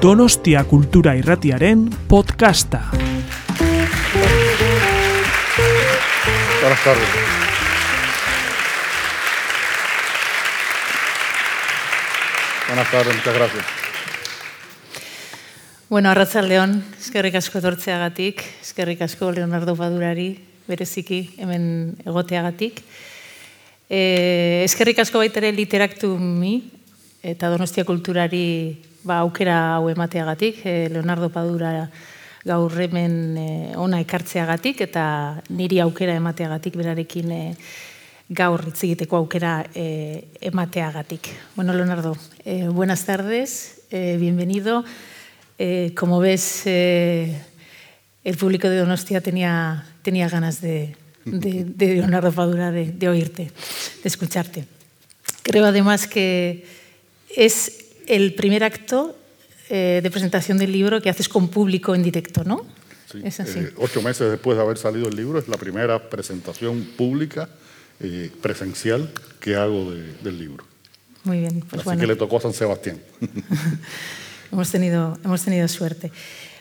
[0.00, 2.88] Donostia Kultura Irratiaren podcasta.
[6.60, 7.08] Buenas tardes.
[12.66, 13.64] Buenas tardes, muchas gracias.
[15.90, 20.32] Bueno, arratzaldeon, eskerrik asko etortzeagatik, eskerrik asko Leonardo Badurari,
[20.64, 22.80] bereziki hemen egoteagatik.
[23.84, 26.70] E, eskerrik asko baitere literaktu mi,
[27.20, 31.90] eta donostia kulturari ba, aukera hau emateagatik, e, Leonardo Padura
[32.44, 35.04] gaur hemen e, ona ekartzeagatik, eta
[35.50, 37.42] niri aukera emateagatik berarekin e,
[38.30, 41.28] gaur hitz egiteko aukera e, emateagatik.
[41.56, 44.84] Bueno, Leonardo, e, buenas tardes, e, bienvenido.
[45.62, 47.36] Eh, como ves, eh,
[48.24, 53.52] el público de Donostia tenía, tenía ganas de, de, de Leonardo Padura, de, de, oírte,
[54.02, 54.64] de escucharte.
[55.42, 56.64] Creo además que
[57.36, 59.16] es el primer acto
[59.68, 62.66] eh, de presentación del libro que haces con público en directo, ¿no?
[63.10, 63.60] Sí, es así.
[63.60, 67.48] eh, ocho meses después de haber salido el libro, es la primera presentación pública,
[68.00, 70.64] eh, presencial, que hago de, del libro.
[71.24, 72.00] Muy bien, pues Así bueno.
[72.00, 72.98] que le tocó a San Sebastián.
[74.52, 76.10] Hemos tenido, hemos tenido suerte.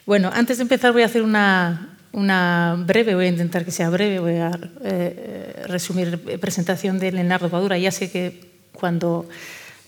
[0.06, 3.90] Bueno, antes de empezar voy a hacer una, una breve, voy a intentar que sea
[3.90, 4.52] breve, voy a
[4.84, 7.80] eh, resumir presentación de Leonardo Padura.
[7.80, 9.28] Ya sé que cuando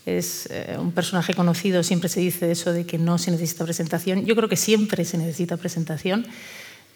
[0.06, 4.26] es eh, un personaje conocido siempre se dice eso de que no se necesita presentación.
[4.26, 6.26] Yo creo que siempre se necesita presentación.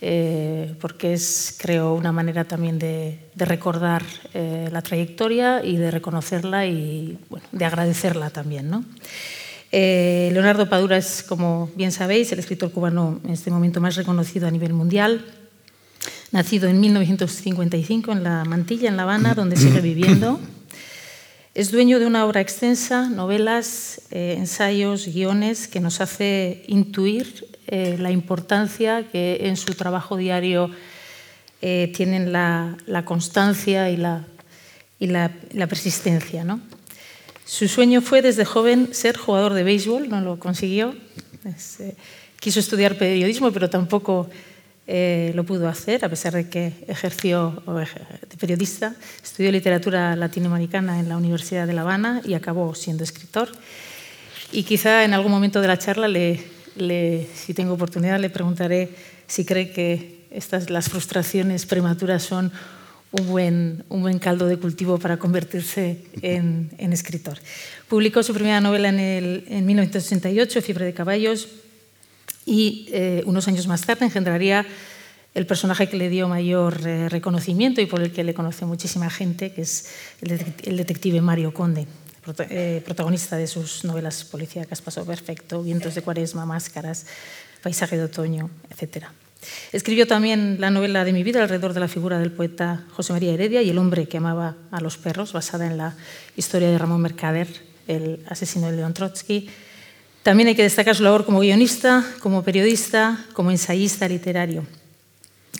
[0.01, 4.03] Eh, porque es, creo, una manera también de, recordar
[4.33, 7.17] eh, la trayectoria y de reconocerla y
[7.53, 8.85] de agradecerla también.
[9.71, 14.51] Leonardo Padura es, como bien sabéis, el escritor cubano en este momento más reconocido a
[14.51, 15.25] nivel mundial.
[16.31, 20.39] Nacido en 1955 en La Mantilla, en La Habana, donde sigue viviendo.
[21.55, 27.95] Es dueño de una obra extensa, novelas, eh, ensayos, guiones, que nos hace intuir eh,
[27.97, 30.69] la importancia que en su trabajo diario
[31.61, 32.75] eh, tienen la,
[33.05, 35.31] constancia y la,
[35.69, 36.43] persistencia.
[36.43, 36.59] ¿no?
[37.45, 40.93] Su sueño fue desde joven ser jugador de béisbol, no lo consiguió.
[42.41, 44.29] Quiso estudiar periodismo, pero tampoco
[44.87, 47.63] eh, lo pudo hacer, a pesar de que ejerció
[48.29, 48.95] de periodista.
[49.23, 53.49] Estudió literatura latinoamericana en la Universidad de La Habana y acabó siendo escritor.
[54.51, 56.39] Y quizá en algún momento de la charla, le,
[56.75, 58.89] le, si tengo oportunidad, le preguntaré
[59.27, 62.51] si cree que estas, las frustraciones prematuras son
[63.11, 67.39] un buen, un buen caldo de cultivo para convertirse en, en escritor.
[67.87, 71.47] Publicó su primera novela en, el, en 1968, Fiebre de Caballos,
[72.45, 74.65] y eh, unos años más tarde engendraría
[75.33, 79.09] el personaje que le dio mayor eh, reconocimiento y por el que le conoce muchísima
[79.09, 79.89] gente, que es
[80.21, 81.87] el, de, el detective Mario Conde,
[82.49, 87.05] eh, protagonista de sus novelas policíacas Paso Perfecto, Vientos de Cuaresma, Máscaras,
[87.61, 89.07] Paisaje de Otoño, etc.
[89.73, 93.33] Escribió también la novela de mi vida alrededor de la figura del poeta José María
[93.33, 95.95] Heredia y El hombre que amaba a los perros, basada en la
[96.37, 97.47] historia de Ramón Mercader,
[97.87, 99.49] el asesino de León Trotsky.
[100.25, 104.65] También hay que destacar su labor como guionista, como periodista, como ensayista literario.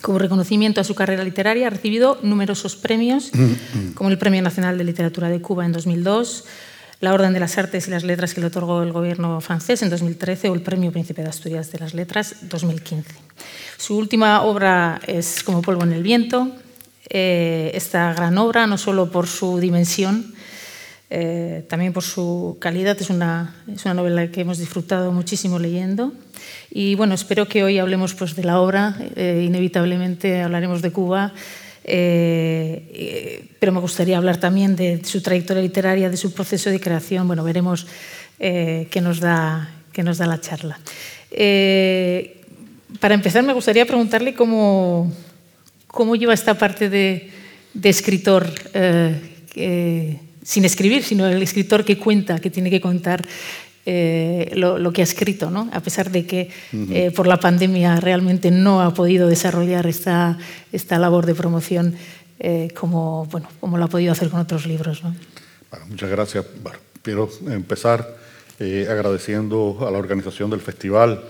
[0.02, 3.30] Como reconocimiento a su carrera literaria ha recibido numerosos premios,
[3.94, 6.46] como el Premio Nacional de Literatura de Cuba en 2002,
[6.98, 9.88] la Orden de las Artes y las Letras que le otorgó el gobierno francés en
[9.90, 13.08] 2013 o el Premio Príncipe de Asturias de las Letras 2015.
[13.76, 16.50] Su última obra es Como polvo en el viento.
[17.08, 20.34] Eh, esta gran obra, no solo por su dimensión,
[21.10, 26.12] eh, también por su calidad, es una, es una novela que hemos disfrutado muchísimo leyendo.
[26.70, 31.32] Y bueno, espero que hoy hablemos pues, de la obra, eh, inevitablemente hablaremos de Cuba,
[31.84, 37.26] eh, pero me gustaría hablar también de su trayectoria literaria, de su proceso de creación.
[37.28, 37.86] Bueno, veremos
[38.40, 40.80] eh, qué, nos da, qué nos da la charla.
[41.30, 42.42] Eh,
[42.98, 45.12] para empezar, me gustaría preguntarle cómo,
[45.86, 47.30] cómo lleva esta parte de,
[47.72, 53.26] de escritor eh, sin escribir, sino el escritor que cuenta, que tiene que contar
[53.84, 55.68] eh, lo, lo, que ha escrito, ¿no?
[55.72, 56.92] a pesar de que uh -huh.
[56.92, 60.38] eh, por la pandemia realmente no ha podido desarrollar esta,
[60.72, 61.94] esta labor de promoción
[62.38, 65.02] eh, como, bueno, como lo ha podido hacer con otros libros.
[65.02, 65.16] ¿no?
[65.70, 66.44] Bueno, muchas gracias.
[66.62, 68.16] Bueno, quiero empezar
[68.60, 71.22] eh, agradeciendo a la organización del festival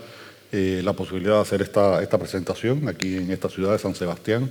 [0.53, 4.51] eh, la posibilidad de hacer esta, esta presentación aquí en esta ciudad de San Sebastián,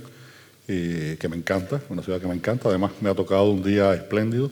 [0.68, 2.68] eh, que me encanta, una ciudad que me encanta.
[2.68, 4.50] Además, me ha tocado un día espléndido.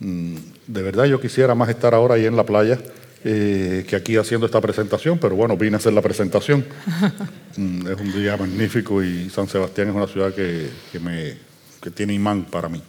[0.00, 2.78] De verdad yo quisiera más estar ahora ahí en la playa
[3.22, 6.64] eh, que aquí haciendo esta presentación, pero bueno, vine a hacer la presentación.
[7.52, 11.36] es un día magnífico y San Sebastián es una ciudad que, que, me,
[11.82, 12.82] que tiene imán para mí.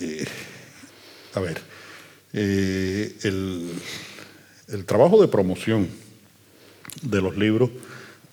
[0.00, 0.24] Eh,
[1.34, 1.60] a ver,
[2.32, 3.70] eh, el,
[4.66, 5.88] el trabajo de promoción
[7.02, 7.70] de los libros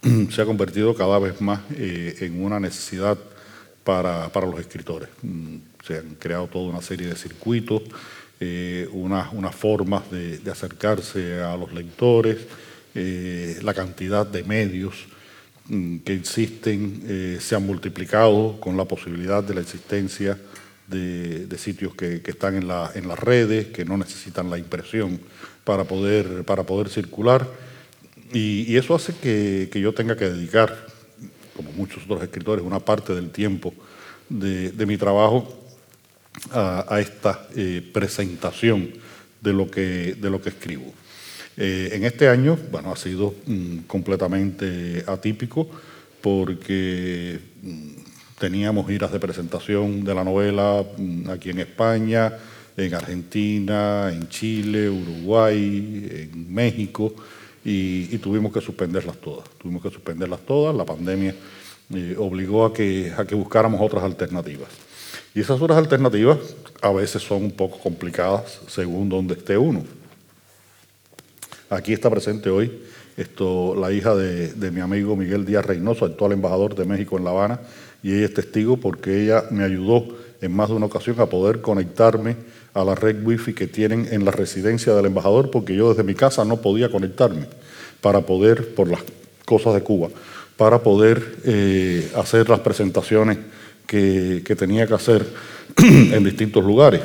[0.31, 3.17] se ha convertido cada vez más eh, en una necesidad
[3.83, 5.09] para, los escritores.
[5.21, 5.55] Mm,
[5.85, 7.83] se han creado toda una serie de circuitos,
[8.39, 12.37] eh, unas formas de, acercarse a los lectores,
[12.93, 15.05] eh, la cantidad de medios
[15.67, 20.37] mm, que existen se han multiplicado con la posibilidad de la existencia
[20.87, 25.19] de, sitios que, están en, la, en, las redes, que no necesitan la impresión
[25.63, 27.47] para poder, para poder circular.
[28.33, 30.87] Y, eso hace que, yo tenga que dedicar,
[31.55, 33.73] como muchos otros escritores, una parte del tiempo
[34.29, 35.47] de, mi trabajo
[36.51, 38.91] a, esta eh, presentación
[39.41, 40.93] de lo que, de lo que escribo.
[41.55, 45.67] Eh, en este año, bueno, ha sido mm, completamente atípico
[46.21, 47.89] porque mm,
[48.37, 52.33] teníamos giras de presentación de la novela mm, aquí en España,
[52.75, 57.15] en Argentina, en Chile, Uruguay, en México
[57.63, 59.49] y, tuvimos que suspenderlas todas.
[59.57, 61.35] Tuvimos que suspenderlas todas, la pandemia
[61.93, 64.69] eh, obligó a que, a que buscáramos otras alternativas.
[65.33, 66.37] Y esas otras alternativas
[66.81, 69.83] a veces son un poco complicadas según donde esté uno.
[71.69, 72.71] Aquí está presente hoy
[73.17, 77.23] esto, la hija de, de, mi amigo Miguel Díaz Reynoso, actual embajador de México en
[77.23, 77.59] La Habana,
[78.03, 80.07] y ella es testigo porque ella me ayudó
[80.39, 82.35] en más de una ocasión a poder conectarme
[82.77, 86.13] a la red wifi que tienen en la residencia del embajador, porque yo desde mi
[86.13, 87.47] casa no podía conectarme
[88.01, 89.01] para poder, por las
[89.45, 90.09] cosas de Cuba,
[90.57, 93.39] para poder eh, hacer las presentaciones
[93.87, 95.25] que, tenía que hacer
[95.77, 97.01] en distintos lugares.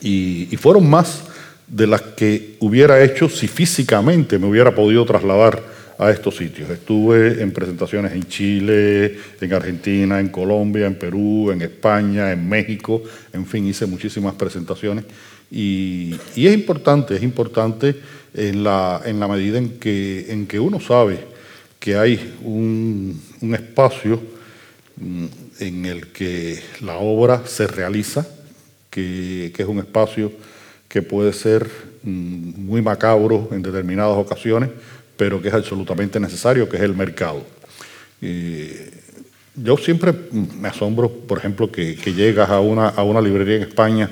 [0.00, 1.24] Y, y fueron más
[1.66, 5.62] de las que hubiera hecho si físicamente me hubiera podido trasladar
[5.98, 6.70] a estos sitios.
[6.70, 13.02] Estuve en presentaciones en Chile, en Argentina, en Colombia, en Perú, en España, en México,
[13.32, 15.04] en fin, hice muchísimas presentaciones.
[15.50, 17.96] Y, es importante, es importante
[18.32, 21.18] en la, en la medida en que, en que uno sabe
[21.80, 23.20] que hay un,
[23.52, 24.20] espacio
[24.96, 25.26] mm,
[25.58, 28.26] en el que la obra se realiza,
[28.90, 30.30] que, que es un espacio
[30.86, 31.68] que puede ser
[32.02, 34.70] mm, muy macabro en determinadas ocasiones,
[35.18, 37.44] pero que es absolutamente necesario, que es el mercado.
[38.20, 44.08] yo siempre me asombro, por ejemplo, que, llegas a una, a una, librería en España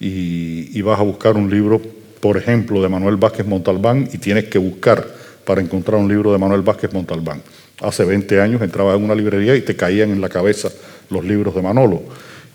[0.00, 1.80] y, vas a buscar un libro,
[2.20, 5.06] por ejemplo, de Manuel Vázquez Montalbán y tienes que buscar
[5.44, 7.42] para encontrar un libro de Manuel Vázquez Montalbán.
[7.82, 10.70] Hace 20 años entrabas en una librería y te caían en la cabeza
[11.10, 12.02] los libros de Manolo.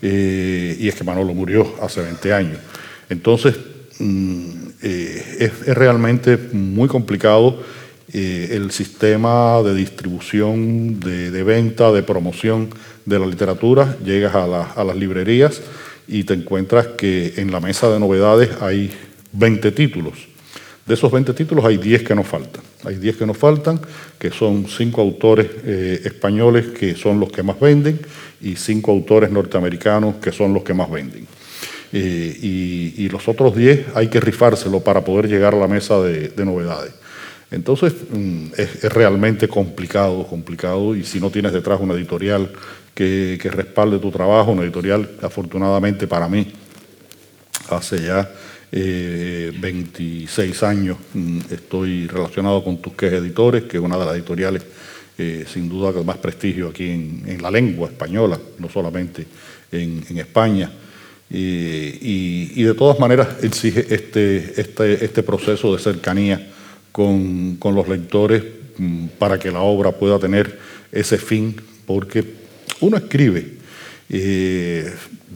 [0.01, 2.57] Eh, y es que Manolo murió hace 20 años.
[3.09, 3.55] Entonces,
[3.99, 4.41] mm,
[4.81, 7.61] eh, es, es realmente muy complicado
[8.13, 12.69] eh, el sistema de distribución, de, venta, de promoción
[13.05, 15.61] de la literatura, llegas a, las librerías
[16.09, 18.91] y te encuentras que en la mesa de novedades hay
[19.31, 20.27] 20 títulos.
[20.85, 22.61] De esos 20 títulos hay 10 que nos faltan.
[22.83, 23.79] Hay 10 que nos faltan,
[24.19, 27.97] que son 5 autores eh, españoles que son los que más venden
[28.41, 31.25] y 5 autores norteamericanos que son los que más venden.
[31.93, 36.45] Eh, y, los otros 10 hay que rifárselo para poder llegar a la mesa de
[36.45, 37.00] novedades.
[37.51, 42.49] Entonces mm, es, realmente complicado, complicado, y si no tienes detrás una editorial
[42.95, 46.47] que, respalde tu trabajo, una editorial, afortunadamente para mí,
[47.69, 48.31] hace ya
[48.71, 54.63] 26 eh, años mm, estoy relacionado con Tusquets Editores, que es una de las editoriales
[55.17, 59.27] eh, sin duda con más prestigio aquí en, la lengua española, no solamente
[59.71, 60.71] en, España.
[61.29, 66.47] y, de todas maneras exige este, este, este proceso de cercanía
[66.91, 68.43] con, los lectores
[68.77, 70.59] mm, para que la obra pueda tener
[70.91, 71.55] ese fin,
[71.85, 72.23] porque
[72.79, 73.61] uno escribe.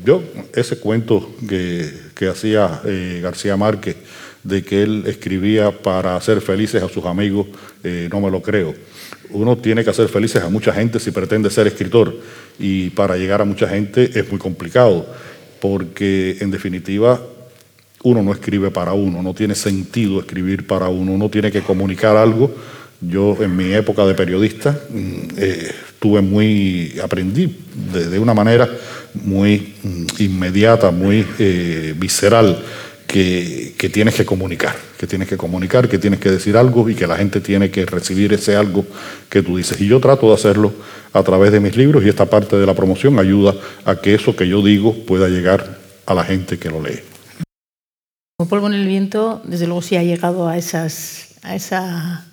[0.04, 0.22] Yo,
[0.54, 3.96] ese cuento que, hacía eh, García Márquez,
[4.44, 7.48] de que él escribía para hacer felices a sus amigos,
[7.84, 8.76] eh, no me lo creo.
[9.32, 12.16] Uno tiene que hacer felices a mucha gente si pretende ser escritor
[12.60, 15.08] y para llegar a mucha gente es muy complicado,
[15.60, 17.20] porque en definitiva
[18.04, 22.16] uno no escribe para uno, no tiene sentido escribir para uno, uno tiene que comunicar
[22.16, 22.54] algo.
[23.02, 27.56] Yo en mi época de periodista mm, eh, tuve muy, aprendí
[27.94, 28.70] de, una manera
[29.14, 32.64] muy mm, inmediata, muy eh, visceral,
[33.08, 36.96] que, que, tienes que comunicar, que tienes que comunicar, que tienes que decir algo y
[36.96, 38.86] que la gente tiene que recibir ese algo
[39.30, 39.80] que tú dices.
[39.80, 40.74] Y yo trato de hacerlo
[41.14, 44.36] a través de mis libros y esta parte de la promoción ayuda a que eso
[44.36, 47.00] que yo digo pueda llegar a la gente que lo lee.
[48.38, 52.26] Como polvo en el viento, desde luego sí ha llegado a esas a esa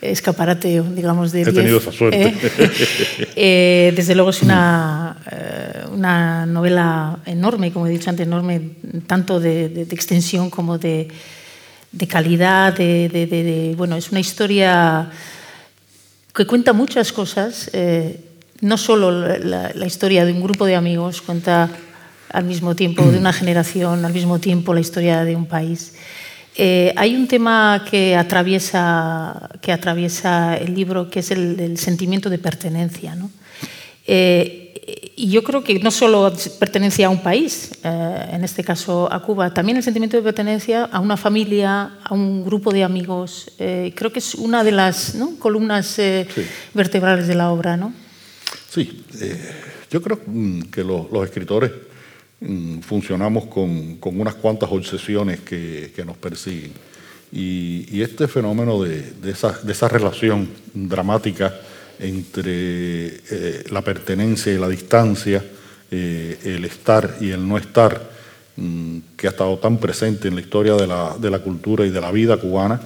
[0.00, 2.26] escaparate, digamos, de He tenido esa suerte.
[2.26, 2.34] ¿eh?
[3.36, 8.72] Eh, desde luego es una, eh, una novela enorme, como he dicho antes, enorme,
[9.06, 11.06] tanto de, extensión como de,
[11.92, 15.08] de calidad, de, bueno, es una historia
[16.34, 17.70] que cuenta muchas cosas,
[18.60, 21.70] no solo la, la, historia de un grupo de amigos, cuenta
[22.34, 25.94] al mismo tiempo de una generación, al mismo tiempo la historia de un país.
[26.56, 32.28] Eh, hay un tema que atraviesa, que atraviesa el libro, que es el, el sentimiento
[32.28, 33.14] de pertenencia.
[33.14, 33.30] ¿no?
[34.06, 34.64] Eh,
[35.16, 39.22] y yo creo que no solo pertenencia a un país, eh, en este caso a
[39.22, 43.50] Cuba, también el sentimiento de pertenencia a una familia, a un grupo de amigos.
[43.58, 45.36] Eh, creo que es una de las ¿no?
[45.38, 46.42] columnas eh, sí.
[46.74, 47.76] vertebrales de la obra.
[47.76, 47.94] ¿no?
[48.68, 49.04] Sí,
[49.90, 51.70] yo creo mm, que los, los escritores
[52.82, 56.72] funcionamos con, con, unas cuantas obsesiones que, que nos persiguen.
[57.32, 61.54] Y, este fenómeno de, de, esa, de esa relación dramática
[61.98, 65.44] entre eh, la pertenencia y la distancia,
[65.90, 68.10] eh, el estar y el no estar,
[68.56, 71.90] mmm, que ha estado tan presente en la historia de la, de la, cultura y
[71.90, 72.80] de la vida cubana,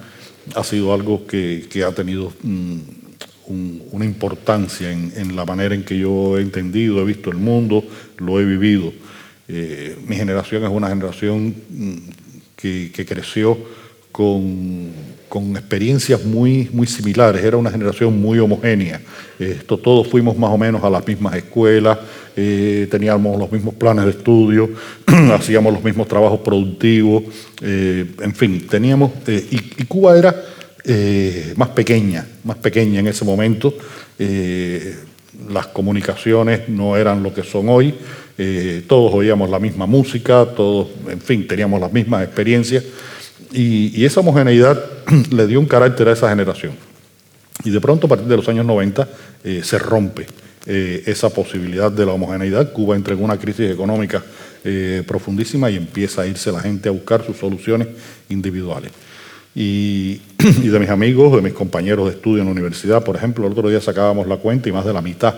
[0.55, 2.79] ha sido algo que, que ha tenido mmm,
[3.47, 7.37] un, una importancia en, en, la manera en que yo he entendido, he visto el
[7.37, 7.83] mundo,
[8.17, 8.93] lo he vivido.
[9.51, 11.95] Eh, mi generación es una generación mmm,
[12.55, 13.57] que, creció
[14.11, 14.91] con,
[15.55, 19.01] experiencias muy, similares, era una generación muy homogénea.
[19.65, 21.97] Todos fuimos más o menos a las mismas escuelas,
[22.35, 24.69] eh, teníamos los mismos planes de estudio,
[25.33, 27.23] hacíamos los mismos trabajos productivos,
[27.61, 29.11] eh, en fin, teníamos...
[29.27, 30.35] Y, Cuba era
[31.55, 33.73] más pequeña, más pequeña en ese momento.
[35.49, 37.93] Las comunicaciones no eran lo que son hoy,
[38.87, 42.83] todos oíamos la misma música, todos, en fin, teníamos las mismas experiencias.
[43.51, 44.83] Y, esa homogeneidad
[45.31, 46.73] le dio un carácter a esa generación.
[47.63, 49.07] Y de pronto, a partir de los años 90,
[49.43, 50.27] eh, se rompe
[50.65, 52.71] eh, esa posibilidad de la homogeneidad.
[52.71, 54.23] Cuba entra en una crisis económica
[54.63, 57.87] eh, profundísima y empieza a irse la gente a buscar sus soluciones
[58.29, 58.91] individuales.
[59.55, 63.51] Y, de mis amigos, de mis compañeros de estudio en la universidad, por ejemplo, el
[63.51, 65.33] otro día sacábamos la cuenta y más de la mitad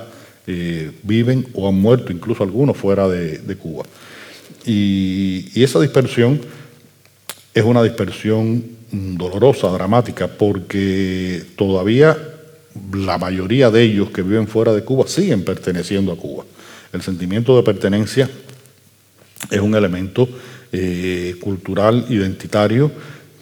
[0.53, 3.85] eh, viven o han muerto, incluso algunos fuera de, Cuba.
[4.65, 6.41] Y, esa dispersión
[7.53, 12.17] es una dispersión dolorosa, dramática, porque todavía
[12.93, 16.43] la mayoría de ellos que viven fuera de Cuba siguen perteneciendo a Cuba.
[16.91, 18.29] El sentimiento de pertenencia
[19.49, 20.27] es un elemento
[20.73, 22.91] eh, cultural, identitario,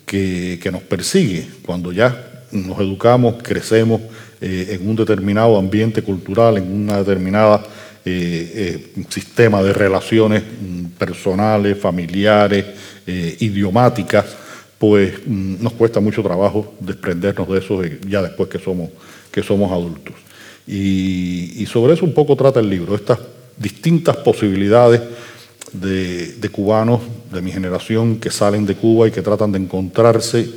[0.06, 4.02] que, nos persigue cuando ya nos educamos, crecemos
[4.42, 7.64] eh, en un determinado ambiente cultural, en una determinada
[8.06, 12.66] eh, eh, sistema de relaciones mm, personales, familiares,
[13.06, 14.26] eh, idiomáticas,
[14.78, 18.90] pues mm, nos cuesta mucho trabajo desprendernos de eso ya después que somos,
[19.30, 20.16] que somos adultos.
[20.66, 23.20] Y, sobre eso un poco trata el libro, estas
[23.58, 25.02] distintas posibilidades
[25.74, 27.02] de, cubanos
[27.34, 30.50] de mi generación que salen de Cuba y que tratan de encontrarse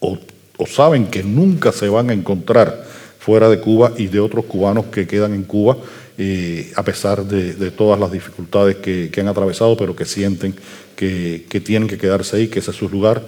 [0.00, 2.83] o saben que nunca se van a encontrar
[3.24, 5.78] fuera de Cuba y de otros cubanos que quedan en Cuba
[6.18, 10.54] eh, a pesar de, todas las dificultades que, han atravesado, pero que sienten
[10.94, 13.20] que, que, tienen que quedarse ahí, que ese es su lugar,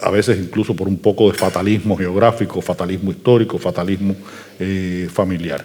[0.00, 4.16] a veces incluso por un poco de fatalismo geográfico, fatalismo histórico, fatalismo
[4.58, 5.64] eh, familiar.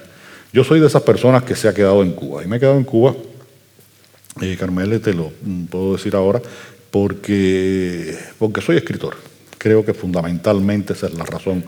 [0.52, 2.78] Yo soy de esas personas que se ha quedado en Cuba, y me he quedado
[2.78, 3.16] en Cuba,
[4.42, 5.32] eh, Carmele, te lo
[5.72, 6.42] puedo decir ahora,
[6.92, 9.16] porque, porque soy escritor.
[9.58, 11.64] Creo que fundamentalmente esa es la razón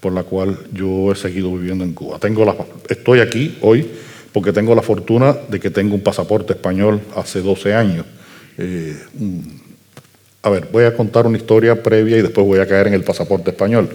[0.00, 2.18] por la cual yo he seguido viviendo en Cuba.
[2.18, 2.56] Tengo la,
[2.88, 3.86] estoy aquí hoy
[4.32, 8.06] porque tengo la fortuna de que tengo un pasaporte español hace 12 años.
[8.56, 8.96] Eh,
[10.42, 13.04] a ver, voy a contar una historia previa y después voy a caer en el
[13.04, 13.90] pasaporte español.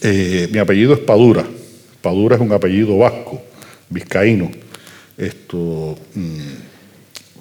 [0.00, 1.44] Eh, mi apellido es Padura.
[2.00, 3.42] Padura es un apellido vasco,
[3.88, 4.50] vizcaíno.
[5.18, 6.38] Esto, mm,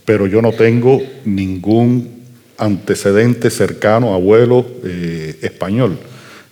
[0.05, 2.21] pero yo no tengo ningún
[2.57, 5.97] antecedente cercano, abuelo eh, español.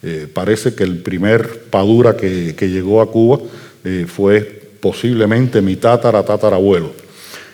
[0.01, 3.39] Eh, parece que el primer Padura que, llegó a Cuba
[3.83, 4.41] eh, fue
[4.79, 6.91] posiblemente mi tatara tatarabuelo.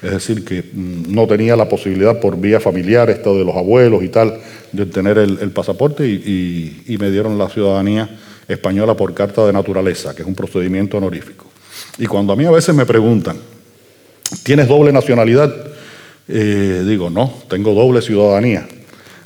[0.02, 4.04] Es decir, que mm, no tenía la posibilidad por vía familiar, esto de los abuelos
[4.04, 4.40] y tal,
[4.72, 8.10] de tener el, pasaporte y, me dieron la ciudadanía
[8.48, 11.46] española por carta de naturaleza, que es un procedimiento honorífico.
[11.98, 13.38] Y cuando a mí a veces me preguntan,
[14.44, 15.54] ¿tienes doble nacionalidad?
[16.28, 18.68] Eh, digo, no, tengo doble ciudadanía.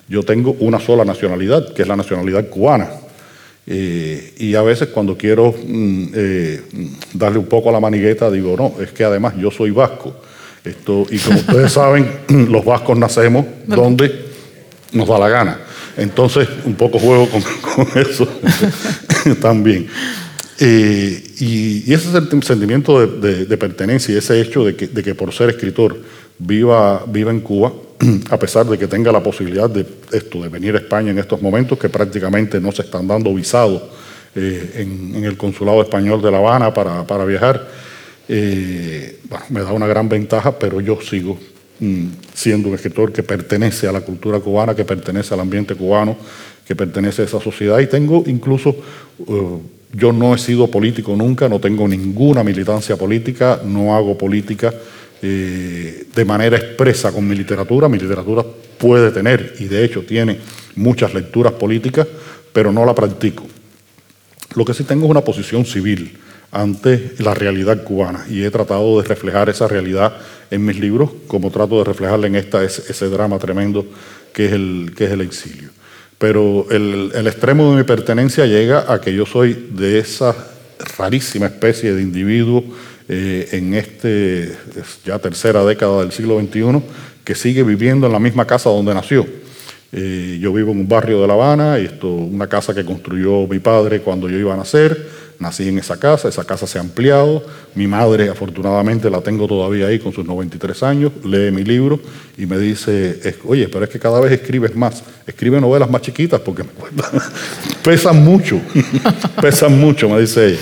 [0.08, 2.90] Yo tengo una sola nacionalidad, que es la nacionalidad cubana.
[3.72, 6.62] Eh, y a veces cuando quiero mm, eh,
[7.14, 10.16] darle un poco a la manigueta, digo, no, es que además yo soy vasco.
[10.66, 12.10] Esto, y como ustedes saben,
[12.50, 14.26] los vascos nacemos donde
[14.94, 15.60] nos da la gana.
[15.98, 18.28] Entonces, un poco juego con, con eso
[19.42, 19.88] también.
[20.58, 22.12] Eh, y, y, ese
[22.42, 25.96] sentimiento de, de, de, pertenencia y ese hecho de que, de que, por ser escritor
[26.40, 27.72] viva, viva en Cuba,
[28.30, 31.42] a pesar de que tenga la posibilidad de esto, de venir a España en estos
[31.42, 33.82] momentos, que prácticamente no se están dando visados
[34.36, 34.72] eh,
[35.16, 37.68] en, el consulado español de La Habana para, viajar,
[38.28, 41.38] eh, me da una gran ventaja, pero yo sigo
[41.80, 46.16] mm, siendo un escritor que pertenece a la cultura cubana, que pertenece al ambiente cubano,
[46.66, 48.76] que pertenece a esa sociedad y tengo incluso,
[49.28, 49.58] eh,
[49.92, 54.74] yo no he sido político nunca, no tengo ninguna militancia política, no hago política
[55.22, 57.90] de manera expresa con mi literatura.
[57.90, 58.44] Mi literatura
[58.78, 60.40] puede tener, y de hecho tiene
[60.76, 62.08] muchas lecturas políticas,
[62.54, 63.46] pero no la practico.
[64.56, 66.18] Lo que sí tengo es una posición civil
[66.52, 70.18] ante la realidad cubana y he tratado de reflejar esa realidad
[70.50, 73.86] en mis libros, como trato de reflejarla en esta, ese, drama tremendo
[74.34, 75.70] que es el, que es el exilio.
[76.18, 80.36] Pero el, el extremo de mi pertenencia llega a que yo soy de esa
[80.98, 82.64] rarísima especie de individuo
[83.10, 84.56] eh, en este
[85.04, 86.84] ya tercera década del siglo XXI
[87.24, 89.26] que sigue viviendo en la misma casa donde nació.
[89.92, 93.58] Eh, yo vivo en un barrio de La Habana, esto, una casa que construyó mi
[93.58, 95.20] padre cuando yo iba a nacer.
[95.40, 97.44] Nací en esa casa, esa casa se ha ampliado.
[97.74, 101.12] Mi madre, afortunadamente, la tengo todavía ahí con sus 93 años.
[101.24, 102.00] Lee mi libro
[102.38, 105.02] y me dice: Oye, pero es que cada vez escribes más.
[105.26, 106.70] Escribe novelas más chiquitas porque me
[107.84, 108.60] pesan mucho.
[109.42, 110.60] pesan mucho, me dice ella.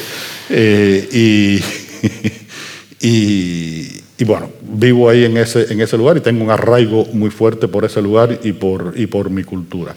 [0.49, 1.86] Eh, y
[2.99, 7.67] y, bueno, vivo ahí en ese, en ese lugar y tengo un arraigo muy fuerte
[7.67, 9.95] por ese lugar y por, y por mi cultura.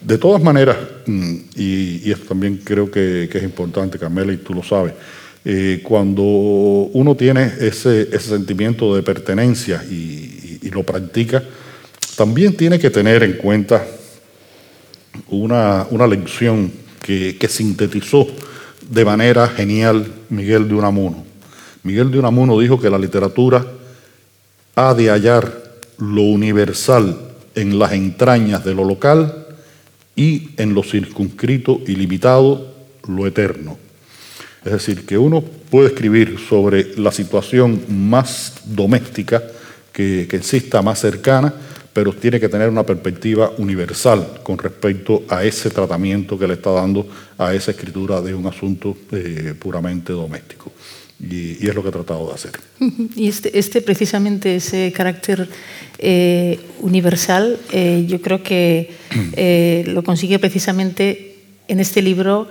[0.00, 4.62] De todas maneras, mm, y, esto también creo que, es importante, Carmela, y tú lo
[4.62, 4.94] sabes,
[5.44, 10.38] eh, cuando uno tiene ese, ese sentimiento de pertenencia y,
[10.70, 11.42] lo practica,
[12.16, 13.84] también tiene que tener en cuenta
[15.28, 16.72] una, una lección
[17.02, 18.26] que, que sintetizó
[18.88, 21.31] de manera genial Miguel de Unamuno.
[21.82, 23.66] Miguel de Unamuno dijo que la literatura
[24.74, 25.62] ha de hallar
[25.98, 27.18] lo universal
[27.54, 29.46] en las entrañas de lo local
[30.16, 32.72] y en lo circunscrito y limitado
[33.08, 33.78] lo eterno.
[34.64, 39.42] Es decir, que uno puede escribir sobre la situación más doméstica
[39.92, 41.52] que, que exista, más cercana,
[41.92, 46.70] pero tiene que tener una perspectiva universal con respecto a ese tratamiento que le está
[46.70, 47.06] dando
[47.36, 50.72] a esa escritura de un asunto eh, puramente doméstico.
[51.22, 52.52] Y, es lo que he tratado de hacer.
[53.16, 55.48] Y este, este precisamente ese carácter
[55.98, 58.90] eh, universal, eh, yo creo que
[59.34, 61.36] eh, lo consigue precisamente
[61.68, 62.48] en este libro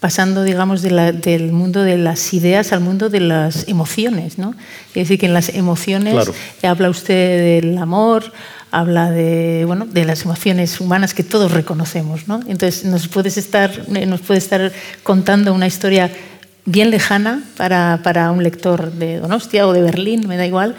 [0.00, 4.54] pasando, digamos, del mundo de las ideas al mundo de las emociones, ¿no?
[4.90, 6.30] Es decir, que en las emociones
[6.62, 8.32] habla usted del amor,
[8.70, 12.40] habla de, bueno, de las emociones humanas que todos reconocemos, ¿no?
[12.46, 16.12] Entonces nos puedes estar, nos puede estar contando una historia
[16.68, 20.76] bien lejana para, para, un lector de Donostia o de Berlín, me da igual,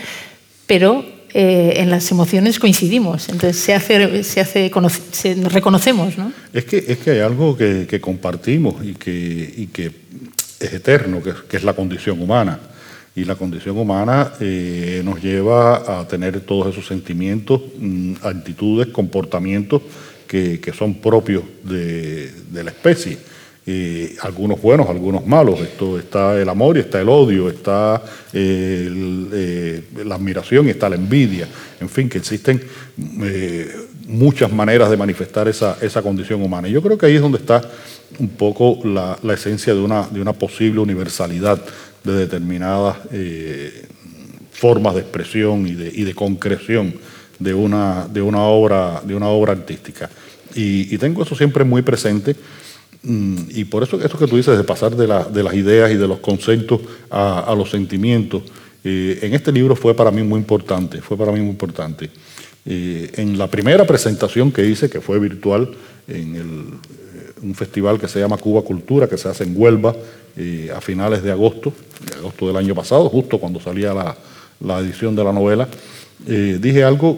[0.67, 4.71] pero eh, en las emociones coincidimos, entonces se hace, se hace
[5.11, 6.17] se, nos reconocemos.
[6.17, 6.31] ¿no?
[6.53, 9.91] Es, que, es que hay algo que, que compartimos y que, y que,
[10.59, 12.59] es eterno, que, que, es la condición humana.
[13.15, 19.81] Y la condición humana eh, nos lleva a tener todos esos sentimientos, mm, actitudes, comportamientos
[20.27, 22.31] que, son propios de
[22.63, 23.17] la especie
[24.21, 25.59] algunos buenos, algunos malos.
[25.61, 28.01] Esto está el amor y está el odio, está
[28.33, 31.47] eh, la admiración y está la envidia.
[31.79, 32.61] En fin, que existen
[33.21, 33.75] eh,
[34.07, 36.67] muchas maneras de manifestar esa, esa, condición humana.
[36.67, 37.61] Y yo creo que ahí es donde está
[38.17, 41.61] un poco la, esencia de una, de una, posible universalidad
[42.03, 43.85] de determinadas eh,
[44.51, 46.95] formas de expresión y de, y de concreción
[47.39, 50.09] de una, de una, obra, de una obra artística.
[50.55, 52.35] Y, tengo eso siempre muy presente
[53.01, 56.19] y por eso esto que tú dices de pasar de, las ideas y de los
[56.19, 58.43] conceptos a, los sentimientos,
[58.83, 62.09] eh, en este libro fue para mí muy importante, fue para mí muy importante.
[62.65, 65.69] Eh, en la primera presentación que hice, que fue virtual,
[66.07, 66.41] en eh,
[67.41, 69.95] un festival que se llama Cuba Cultura, que se hace en Huelva
[70.73, 71.73] a finales de agosto,
[72.05, 74.15] de agosto del año pasado, justo cuando salía la,
[74.61, 75.67] la edición de la novela,
[76.25, 77.17] dije algo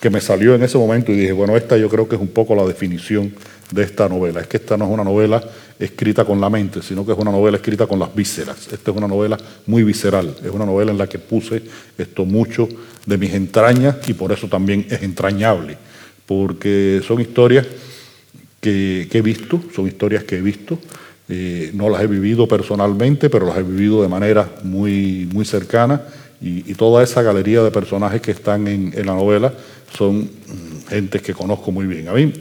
[0.00, 2.28] que me salió en ese momento y dije, bueno, esta yo creo que es un
[2.28, 3.32] poco la definición
[3.70, 4.40] de esta novela.
[4.40, 5.42] Es que esta no es una novela
[5.78, 8.68] escrita con la mente, sino que es una novela escrita con las vísceras.
[8.72, 11.62] Esta es una novela muy visceral, es una novela en la que puse
[11.96, 12.68] esto mucho
[13.06, 15.76] de mis entrañas y por eso también es entrañable,
[16.26, 17.66] porque son historias
[18.60, 20.78] que, he visto, son historias que he visto,
[21.28, 26.02] eh, no las he vivido personalmente, pero las he vivido de manera muy, muy cercana
[26.40, 29.52] y, toda esa galería de personajes que están en, la novela
[29.96, 32.08] son mm, gentes que conozco muy bien.
[32.08, 32.32] A mí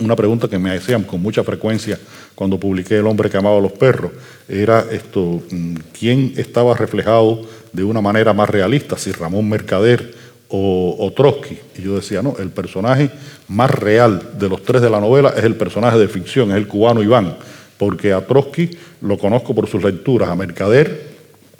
[0.00, 1.98] una pregunta que me hacían con mucha frecuencia
[2.34, 4.12] cuando publiqué El hombre que amaba a los perros,
[4.48, 8.96] era esto, mm, ¿quién estaba reflejado de una manera más realista?
[8.96, 10.14] Si Ramón Mercader
[10.50, 11.58] o, Trotsky.
[11.76, 13.10] Y yo decía, no, el personaje
[13.48, 16.68] más real de los tres de la novela es el personaje de ficción, es el
[16.68, 17.36] cubano Iván,
[17.76, 18.70] porque a Trotsky
[19.02, 21.07] lo conozco por sus lecturas, a Mercader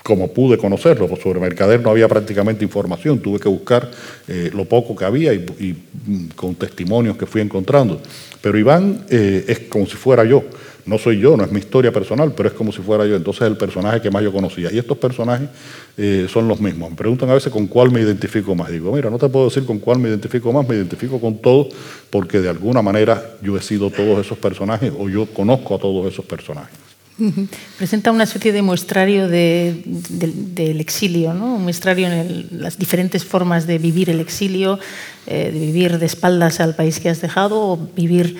[0.02, 3.90] como pude conocerlo, pues sobre Mercader no había prácticamente información, tuve que buscar
[4.26, 8.00] eh, lo poco que había y, mm, con testimonios que fui encontrando.
[8.40, 10.44] Pero Iván eh, es como si fuera yo,
[10.88, 13.14] no soy yo, no es mi historia personal, pero es como si fuera yo.
[13.14, 14.72] Entonces es el personaje que más yo conocía.
[14.72, 15.50] Y estos personajes
[15.98, 16.88] eh, son los mismos.
[16.90, 18.70] Me preguntan a veces con cuál me identifico más.
[18.70, 21.68] Digo, mira, no te puedo decir con cuál me identifico más, me identifico con todos
[22.08, 26.10] porque de alguna manera yo he sido todos esos personajes o yo conozco a todos
[26.10, 26.87] esos personajes.
[27.78, 31.56] Presenta una especie de muestrario del exilio, ¿no?
[31.56, 34.78] un muestrario en las diferentes formas de vivir el exilio,
[35.26, 38.36] eh, de vivir de espaldas al país que has dejado o vivir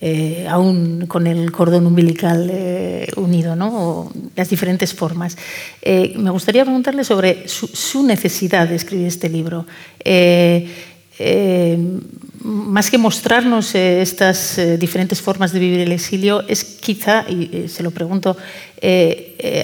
[0.00, 4.12] eh, aún con el cordón umbilical eh, unido, ¿no?
[4.36, 5.36] las diferentes formas.
[5.84, 9.66] Me gustaría preguntarle sobre su, necesidad de escribir este libro.
[12.42, 17.90] Más que mostrarnos estas diferentes formas de vivir el exilio, es quizá, y se lo
[17.90, 18.36] pregunto,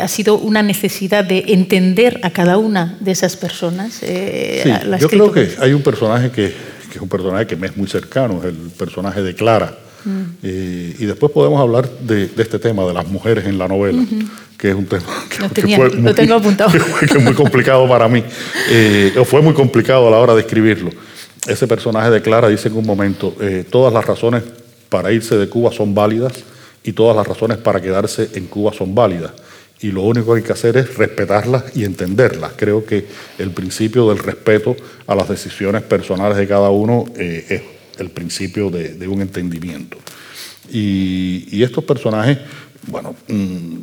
[0.02, 4.00] ha sido una necesidad de entender a cada una de esas personas.
[4.00, 6.52] yo creo que hay un personaje que,
[6.90, 9.78] que es un personaje que me es muy cercano, es el personaje de Clara
[10.42, 14.02] eh, y después podemos hablar de, este tema, de las mujeres en la novela,
[14.58, 15.06] que es un tema
[15.54, 15.90] que, fue
[17.20, 18.22] muy, complicado para mí,
[18.70, 20.90] eh, fue muy complicado a la hora de escribirlo.
[21.46, 24.42] Ese personaje de Clara dice en un momento, eh, todas las razones
[24.88, 26.33] para irse de Cuba son válidas
[26.83, 29.33] y todas las razones para quedarse en Cuba son válidas
[29.80, 32.52] y lo único que hay que hacer es respetarlas y entenderlas.
[32.57, 33.04] Creo que
[33.38, 34.76] el principio del respeto
[35.07, 37.61] a las decisiones personales de cada uno es
[37.98, 39.98] el principio de, un entendimiento.
[40.72, 42.38] Y, estos personajes,
[42.87, 43.76] bueno, mm,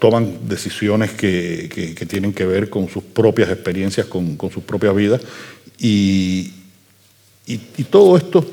[0.00, 5.20] toman decisiones que, tienen que ver con sus propias experiencias, con, sus propias vidas,
[5.78, 6.52] y,
[7.90, 8.44] todo esto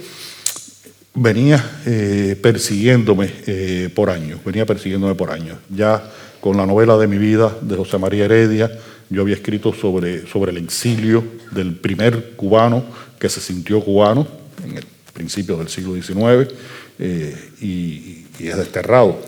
[1.15, 5.57] venía eh, persiguiéndome eh, por años, venía persiguiéndome por años.
[5.69, 8.71] Ya con la novela de mi vida de José María Heredia,
[9.09, 12.83] yo había escrito sobre, sobre el exilio del primer cubano
[13.19, 14.27] que se sintió cubano
[14.63, 16.51] en el principios del siglo XIX,
[16.99, 19.21] eh, y, es desterrado.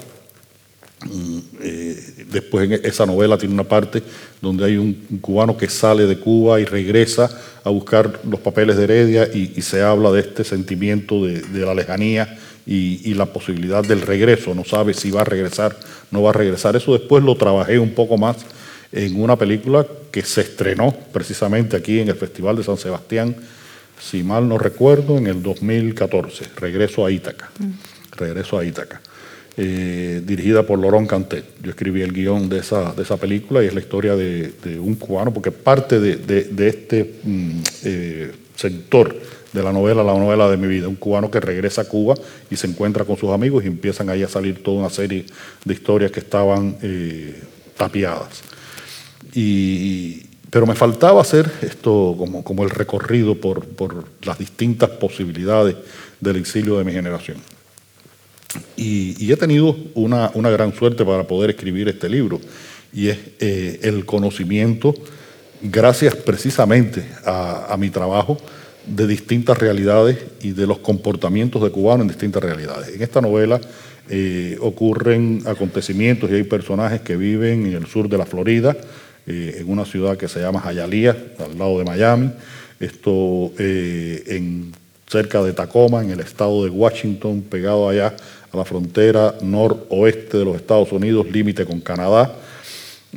[1.05, 4.01] Mm, eh, después en esa novela tiene una parte
[4.41, 7.29] donde hay un, cubano que sale de Cuba y regresa
[7.63, 12.37] a buscar los papeles de Heredia y, se habla de este sentimiento de, la lejanía
[12.65, 14.53] y, la posibilidad del regreso.
[14.53, 15.77] No sabe si va a regresar,
[16.11, 16.75] no va a regresar.
[16.75, 18.37] Eso después lo trabajé un poco más
[18.91, 23.35] en una película que se estrenó precisamente aquí en el Festival de San Sebastián
[23.99, 27.49] si mal no recuerdo, en el 2014, Regreso a Ítaca.
[27.59, 27.71] Mm.
[28.17, 29.01] Regreso a Ítaca.
[29.57, 31.45] Eh, dirigida por Laurent Cantet.
[31.63, 34.95] Yo escribí el guion de esa, de esa película y es la historia de, un
[34.95, 39.15] cubano, porque parte de, este mm, eh, sector
[39.53, 42.15] de la novela, la novela de mi vida, un cubano que regresa a Cuba
[42.51, 45.25] y se encuentra con sus amigos y empiezan ahí a salir toda una serie
[45.63, 47.41] de historias que estaban eh,
[47.77, 48.41] tapiadas.
[49.33, 55.77] Y, pero me faltaba hacer esto como, como el recorrido por, por, las distintas posibilidades
[56.19, 57.37] del exilio de mi generación.
[58.77, 62.39] Y, he tenido una, gran suerte para poder escribir este libro,
[62.93, 64.93] y es eh, el conocimiento,
[65.61, 68.37] gracias precisamente a, mi trabajo,
[68.85, 72.95] de distintas realidades y de los comportamientos de cubanos en distintas realidades.
[72.95, 73.59] En esta novela
[74.09, 78.77] eh, ocurren acontecimientos y hay personajes que viven en el sur de la Florida,
[79.25, 82.29] eh, en una ciudad que se llama Hialeah, al lado de Miami,
[82.79, 84.71] esto en,
[85.07, 88.15] cerca de Tacoma, en el estado de Washington, pegado allá
[88.55, 92.35] a la frontera noroeste de los Estados Unidos, límite con Canadá.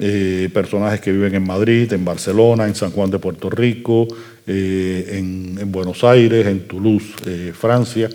[0.01, 4.07] Eh, personajes que viven en Madrid, en Barcelona, en San Juan de Puerto Rico,
[4.47, 7.15] en, Buenos Aires, en Toulouse,
[7.53, 8.09] Francia,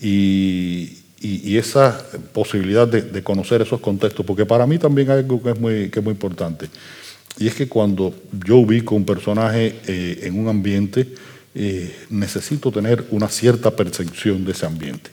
[0.00, 2.00] y, esa
[2.32, 5.98] posibilidad de, conocer esos contextos, porque para mí también hay algo que es muy, que
[5.98, 6.68] es muy importante.
[7.38, 11.08] Y es que cuando yo ubico un personaje eh, en un ambiente,
[11.54, 15.10] eh, necesito tener una cierta percepción de ese ambiente.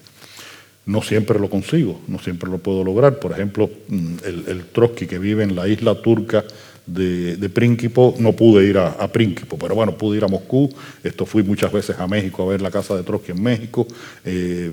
[0.86, 3.20] No siempre lo consigo, no siempre lo puedo lograr.
[3.20, 6.44] Por ejemplo, mm, el, Trotsky que vive en la isla turca
[6.86, 10.70] de, de no pude ir a, a, pero bueno, pude ir a Moscú.
[11.04, 13.88] Esto fui muchas veces a México a ver la casa de Trotsky en México.
[14.24, 14.72] Eh,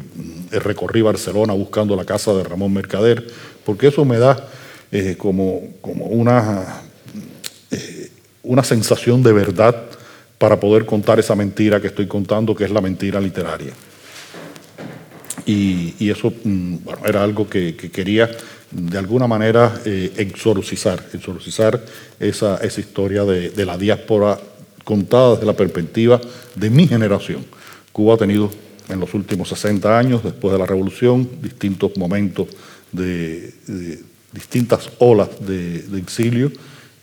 [0.51, 3.27] recorrí Barcelona buscando la casa de Ramón Mercader,
[3.65, 4.49] porque eso me da
[5.17, 6.83] como, como una
[8.43, 9.75] una sensación de verdad
[10.39, 13.73] para poder contar esa mentira que estoy contando, que es la mentira literaria.
[15.47, 18.31] Y, eso mm, era algo que, quería
[18.71, 21.81] de alguna manera eh, exorcizar, exorcizar
[22.19, 24.39] esa, esa historia de, la diáspora
[24.85, 26.21] contada desde la perspectiva
[26.55, 27.45] de mi generación.
[27.93, 28.51] Cuba ha tenido
[28.89, 32.49] en los últimos 60 años, después de la revolución, distintos momentos
[32.91, 33.53] de,
[34.33, 36.51] distintas olas de, exilio,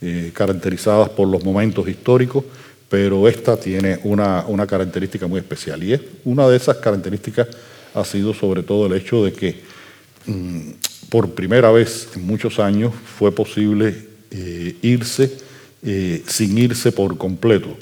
[0.00, 2.44] eh, caracterizadas por los momentos históricos,
[2.88, 5.82] pero esta tiene una, una característica muy especial.
[5.84, 7.46] Y es una de esas características
[7.94, 9.60] ha sido sobre todo el hecho de que
[10.26, 10.70] mm,
[11.08, 13.94] por primera vez en muchos años fue posible
[14.30, 15.38] eh, irse
[15.82, 17.76] eh, sin irse por completo,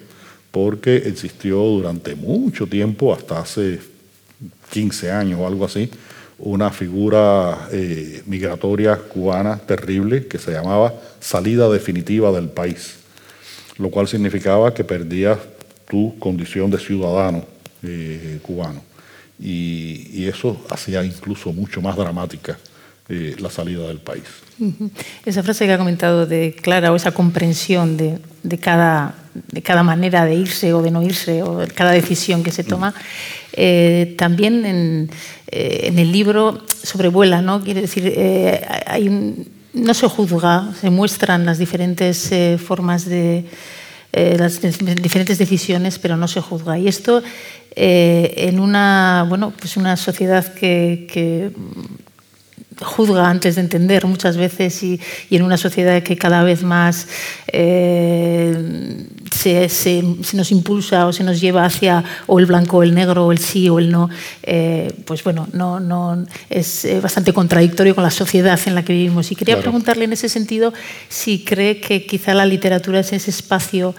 [0.51, 3.81] porque existió durante mucho tiempo, hasta hace
[4.71, 5.91] 15 años o algo así,
[6.39, 12.95] una figura eh, migratoria cubana terrible que se llamaba salida definitiva del país,
[13.77, 15.39] lo cual significaba que perdías
[15.91, 17.45] tu condición de ciudadano
[18.43, 18.88] cubano
[19.41, 22.59] y, eso hacía incluso mucho más dramática
[23.09, 24.25] eh, la salida del país.
[25.25, 29.83] Esa frase que ha comentado de Clara, o esa comprensión de, de, cada, de cada
[29.83, 32.93] manera de irse o de no irse, o de cada decisión que se toma,
[33.53, 35.11] eh, también en,
[35.47, 37.63] eh, en, el libro sobrevuela, ¿no?
[37.63, 38.13] Quiere decir,
[38.87, 43.45] hay no se juzga, se muestran las diferentes formas de
[44.19, 46.77] eh, las diferentes decisiones, pero no se juzga.
[46.77, 47.23] Y esto
[47.77, 51.53] eh, en una, bueno, pues una sociedad que, que
[52.81, 57.09] juzga antes de entender muchas veces y, y, en una sociedad que cada vez más
[57.49, 62.83] eh, se, se, se, nos impulsa o se nos lleva hacia o el blanco o
[62.83, 64.09] el negro o el sí o el no,
[64.43, 68.93] eh, pues bueno, no, no, es eh, bastante contradictorio con la sociedad en la que
[68.93, 69.31] vivimos.
[69.33, 69.71] Y quería claro.
[69.71, 70.73] preguntarle en ese sentido
[71.09, 73.95] si cree que quizá la literatura es ese espacio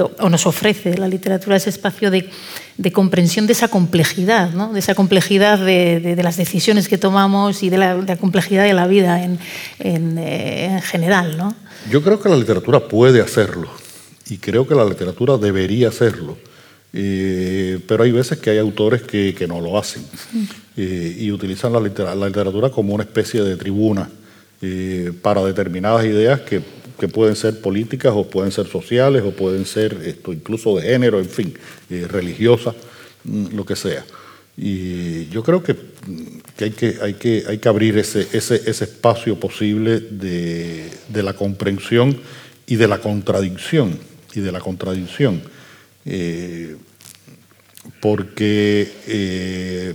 [0.00, 2.30] o nos ofrece la literatura ese espacio de,
[2.78, 4.72] de comprensión de esa complejidad, ¿no?
[4.72, 8.64] de esa complejidad de, de, de, las decisiones que tomamos y de la, la complejidad
[8.64, 9.38] de la vida en,
[9.78, 11.36] en, eh, en, general.
[11.36, 11.54] ¿no?
[11.90, 13.68] Yo creo que la literatura puede hacerlo
[14.30, 16.38] y creo que la literatura debería hacerlo,
[16.94, 20.04] eh, pero hay veces que hay autores que, que no lo hacen
[20.76, 24.08] eh, y utilizan la, literatura, la literatura como una especie de tribuna
[24.62, 26.62] eh, para determinadas ideas que
[27.02, 31.18] que pueden ser políticas o pueden ser sociales o pueden ser esto, incluso de género,
[31.18, 31.52] en fin,
[31.90, 32.76] eh, religiosas,
[33.24, 34.04] mm, lo que sea.
[34.56, 35.74] Y yo creo que,
[36.56, 41.22] que, hay, que hay, que hay que abrir ese, ese, ese espacio posible de, de,
[41.24, 42.16] la comprensión
[42.68, 43.98] y de la contradicción.
[44.32, 45.42] Y de la contradicción.
[46.04, 46.76] Eh,
[48.00, 49.94] porque eh,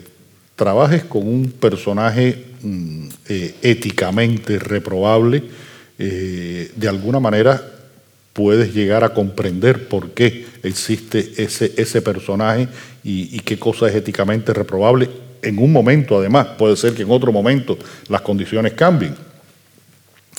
[0.57, 5.66] trabajes con un personaje mm, eh, éticamente reprobable,
[5.99, 7.61] eh, de alguna manera
[8.33, 12.67] puedes llegar a comprender por qué existe ese, ese personaje
[13.03, 15.09] y, qué cosa es éticamente reprobable.
[15.41, 17.79] En un momento, además, puede ser que en otro momento
[18.09, 19.15] las condiciones cambien.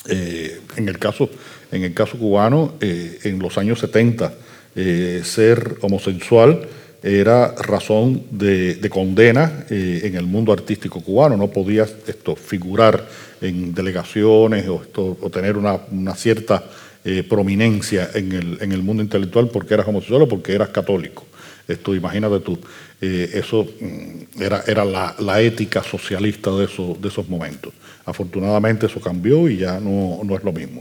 [0.09, 1.29] Eh, en, el caso,
[1.73, 4.33] en el caso cubano, eh, en los años 70,
[4.77, 6.69] eh, ser homosexual
[7.03, 11.37] era razón de, de condena eh, en el mundo artístico cubano.
[11.37, 13.07] No podías esto, figurar
[13.41, 15.79] en delegaciones o, esto, o tener una,
[16.17, 16.65] cierta
[17.05, 21.25] eh, prominencia en el, en el, mundo intelectual porque eras homosexual o porque eras católico.
[21.69, 22.59] Esto, imagínate tú,
[23.01, 27.73] eh, eso mm, era, la, ética socialista de, eso, de esos momentos.
[28.07, 30.81] Afortunadamente eso cambió y ya no, es lo mismo.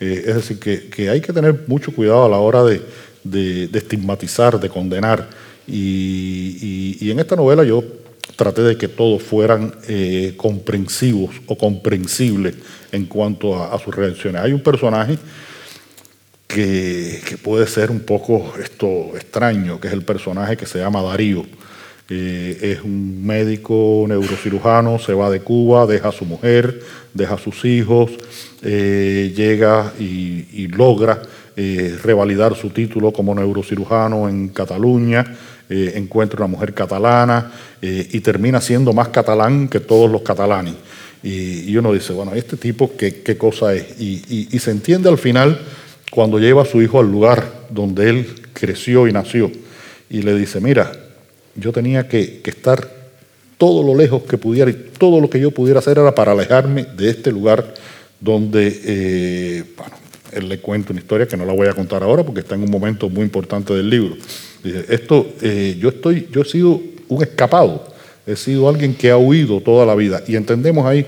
[0.00, 5.43] Es decir, que, hay que tener mucho cuidado a la hora de estigmatizar, de condenar.
[5.66, 7.84] Y, en esta novela yo
[8.36, 12.54] traté de que todos fueran eh, comprensivos o comprensibles
[12.90, 14.42] en cuanto a, sus reacciones.
[14.42, 15.18] Hay un personaje
[16.46, 21.44] que, puede ser un poco esto extraño, que es el personaje que se llama Darío.
[22.10, 26.82] Eh, es un médico neurocirujano, se va de Cuba, deja a su mujer,
[27.14, 28.10] deja a sus hijos,
[28.62, 31.22] eh, llega y, y logra
[31.56, 35.24] eh, revalidar su título como neurocirujano en Cataluña
[35.68, 40.74] eh, encuentra una mujer catalana eh, y termina siendo más catalán que todos los catalanes.
[41.22, 43.98] Y, uno dice, bueno, ¿este tipo qué, cosa es?
[43.98, 45.58] Y, se entiende al final
[46.10, 49.50] cuando lleva a su hijo al lugar donde él creció y nació
[50.10, 50.92] y le dice, mira,
[51.54, 52.86] yo tenía que, que estar
[53.56, 56.84] todo lo lejos que pudiera y todo lo que yo pudiera hacer era para alejarme
[56.94, 57.72] de este lugar
[58.20, 59.96] donde, eh, bueno,
[60.34, 62.62] él le cuenta una historia que no la voy a contar ahora porque está en
[62.62, 64.16] un momento muy importante del libro.
[64.88, 67.92] Esto, eh, yo, estoy, yo he sido un escapado,
[68.26, 71.06] he sido alguien que ha huido toda la vida y entendemos ahí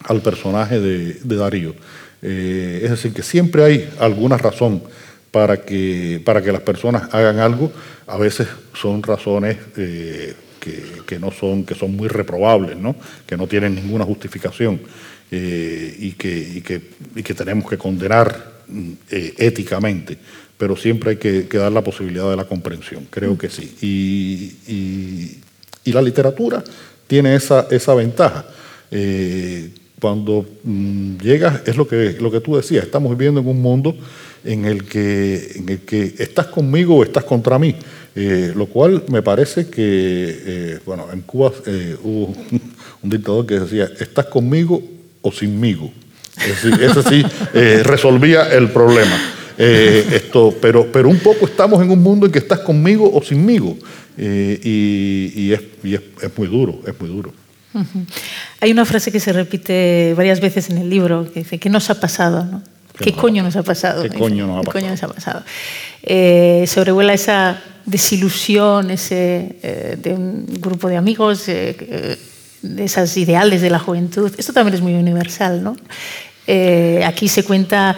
[0.00, 1.74] al personaje de, Darío.
[2.22, 4.82] Eh, es decir, que siempre hay alguna razón
[5.30, 7.70] para que, para que las personas hagan algo,
[8.06, 12.96] a veces son razones eh, que, que, no son, que son muy reprobables, ¿no?
[13.26, 14.80] que no tienen ninguna justificación
[15.30, 16.80] eh, y, que, y, que,
[17.16, 20.18] y, que, tenemos que condenar mm, éticamente
[20.56, 23.74] pero siempre hay que, dar la posibilidad de la comprensión, creo que sí.
[23.82, 25.40] Y,
[25.92, 26.64] la literatura
[27.06, 28.46] tiene esa, esa ventaja.
[28.90, 33.60] Eh, cuando mm, llegas, es lo que, lo que tú decías, estamos viviendo en un
[33.60, 33.96] mundo
[34.44, 37.74] en el que, en el que estás conmigo o estás contra mí.
[38.16, 39.82] Eh, lo cual me parece que,
[40.46, 42.26] eh, bueno, en Cuba eh, hubo
[43.02, 44.80] un, dictador que decía, ¿estás conmigo
[45.24, 45.90] o sinmigo?
[46.36, 47.24] ese sí
[47.82, 49.16] resolvía el problema.
[49.56, 53.76] esto, pero, pero un poco estamos en un mundo en que estás conmigo o sinmigo.
[54.16, 56.02] y, es, y es,
[56.36, 57.32] muy duro, es muy duro.
[58.60, 61.90] Hay una frase que se repite varias veces en el libro que dice, ¿qué nos
[61.90, 62.44] ha pasado?
[62.44, 62.62] ¿no?
[62.98, 64.02] ¿Qué, coño nos ha pasado?
[64.02, 64.72] ¿Qué coño nos ha pasado?
[64.72, 65.42] Coño nos ha pasado?
[66.02, 72.16] Eh, sobrevuela esa desilusión ese, eh, de un grupo de amigos, eh,
[72.64, 74.32] de esas ideales de la juventud.
[74.36, 75.76] Esto también es muy universal, ¿no?
[77.06, 77.96] aquí se cuenta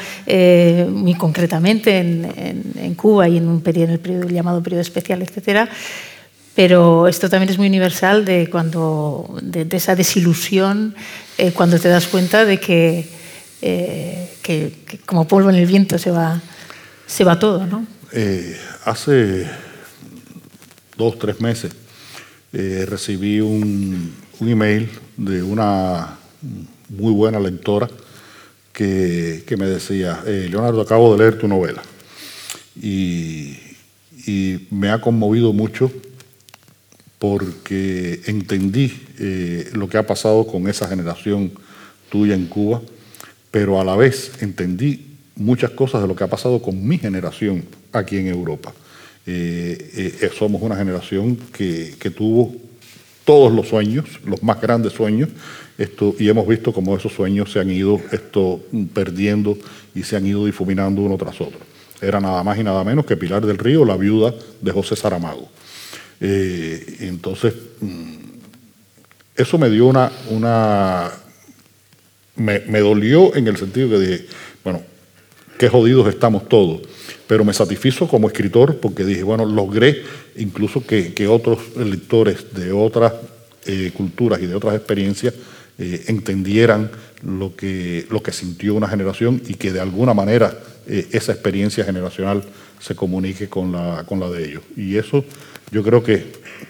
[0.88, 5.68] muy concretamente en, Cuba y en, un periodo, en el periodo llamado periodo especial, etcétera,
[6.54, 10.94] pero esto también es muy universal de, cuando, de, esa desilusión
[11.54, 13.08] cuando te das cuenta de que
[13.62, 14.72] eh, que,
[15.06, 16.40] como polvo en el viento se va,
[17.06, 17.86] se va todo, ¿no?
[18.12, 19.46] Eh, hace
[20.96, 21.72] dos, tres meses
[22.52, 26.16] eh, recibí un, un, email de una
[26.88, 27.88] muy buena lectora
[28.72, 31.82] que, que me decía, Leonardo, acabo de leer tu novela
[32.80, 33.56] y,
[34.26, 35.90] y me ha conmovido mucho
[37.18, 38.92] porque entendí
[39.72, 41.52] lo que ha pasado con esa generación
[42.10, 42.82] tuya en Cuba
[43.56, 47.64] pero a la vez entendí muchas cosas de lo que ha pasado con mi generación
[47.90, 48.74] aquí en Europa.
[49.26, 52.54] Eh, eh, eh, somos una generación que, tuvo
[53.26, 55.28] todos los sueños, los más grandes sueños,
[55.76, 58.60] esto, y hemos visto cómo esos sueños se han ido esto,
[58.94, 59.58] perdiendo
[59.94, 61.58] y se han ido difuminando uno tras otro.
[62.00, 65.48] Era nada más y nada menos que Pilar del Río, la viuda de José Saramago.
[66.20, 68.14] entonces, mm,
[69.34, 71.10] eso me dio una, una
[72.36, 74.26] me, dolió en el sentido que dije,
[74.62, 74.82] bueno,
[75.58, 76.82] qué jodidos estamos todos,
[77.26, 80.02] pero me satisfizo como escritor porque dije, bueno, logré
[80.38, 83.12] incluso que, otros lectores de otras
[83.66, 85.34] eh, culturas y de otras experiencias
[85.78, 86.90] eh, entendieran
[87.22, 91.84] lo que, lo que sintió una generación y que de alguna manera eh, esa experiencia
[91.84, 92.44] generacional
[92.80, 94.62] se comunique con la, con la de ellos.
[94.76, 95.24] Y eso
[95.72, 96.24] yo creo que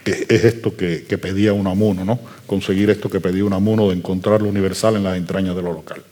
[0.04, 2.18] es esto que, pedía un amuno, ¿no?
[2.46, 5.72] Conseguir esto que pedía un amuno de encontrar lo universal en las entrañas de lo
[5.72, 6.02] local.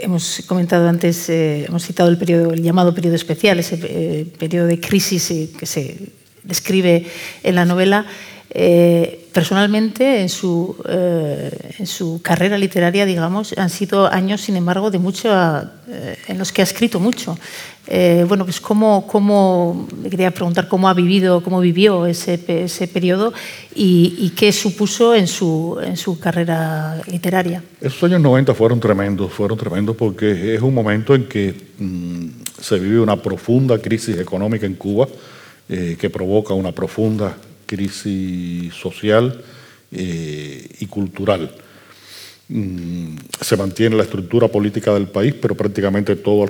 [0.00, 4.66] Hemos comentado antes, eh, hemos citado el, periodo, el llamado periodo especial, ese eh, periodo
[4.66, 5.96] de crisis que se
[6.42, 7.06] describe
[7.42, 8.06] en la novela.
[9.34, 15.28] Personalmente, en su, en su carrera literaria, digamos, han sido años, sin embargo, de mucho,
[16.28, 17.36] en los que ha escrito mucho.
[17.86, 23.34] Eh, bueno, pues cómo, cómo, quería preguntar cómo ha vivido, cómo vivió ese, ese periodo
[23.74, 27.62] y, qué supuso en su, en su carrera literaria.
[27.80, 32.26] Esos años 90 fueron tremendos, fueron tremendos porque es un momento en que mm,
[32.58, 35.06] se vive una profunda crisis económica en Cuba
[35.68, 37.36] eh, que provoca una profunda
[37.66, 39.42] crisis social
[39.90, 41.54] eh, y cultural.
[42.48, 46.48] Mm, se mantiene la estructura política del país, pero prácticamente todo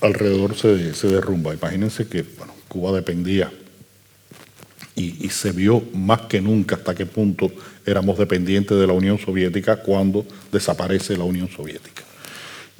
[0.00, 1.54] alrededor se, derrumba.
[1.54, 2.24] Imagínense que
[2.68, 3.50] Cuba dependía
[4.94, 7.50] y, se vio más que nunca hasta qué punto
[7.86, 12.02] éramos dependientes de la Unión Soviética cuando desaparece la Unión Soviética.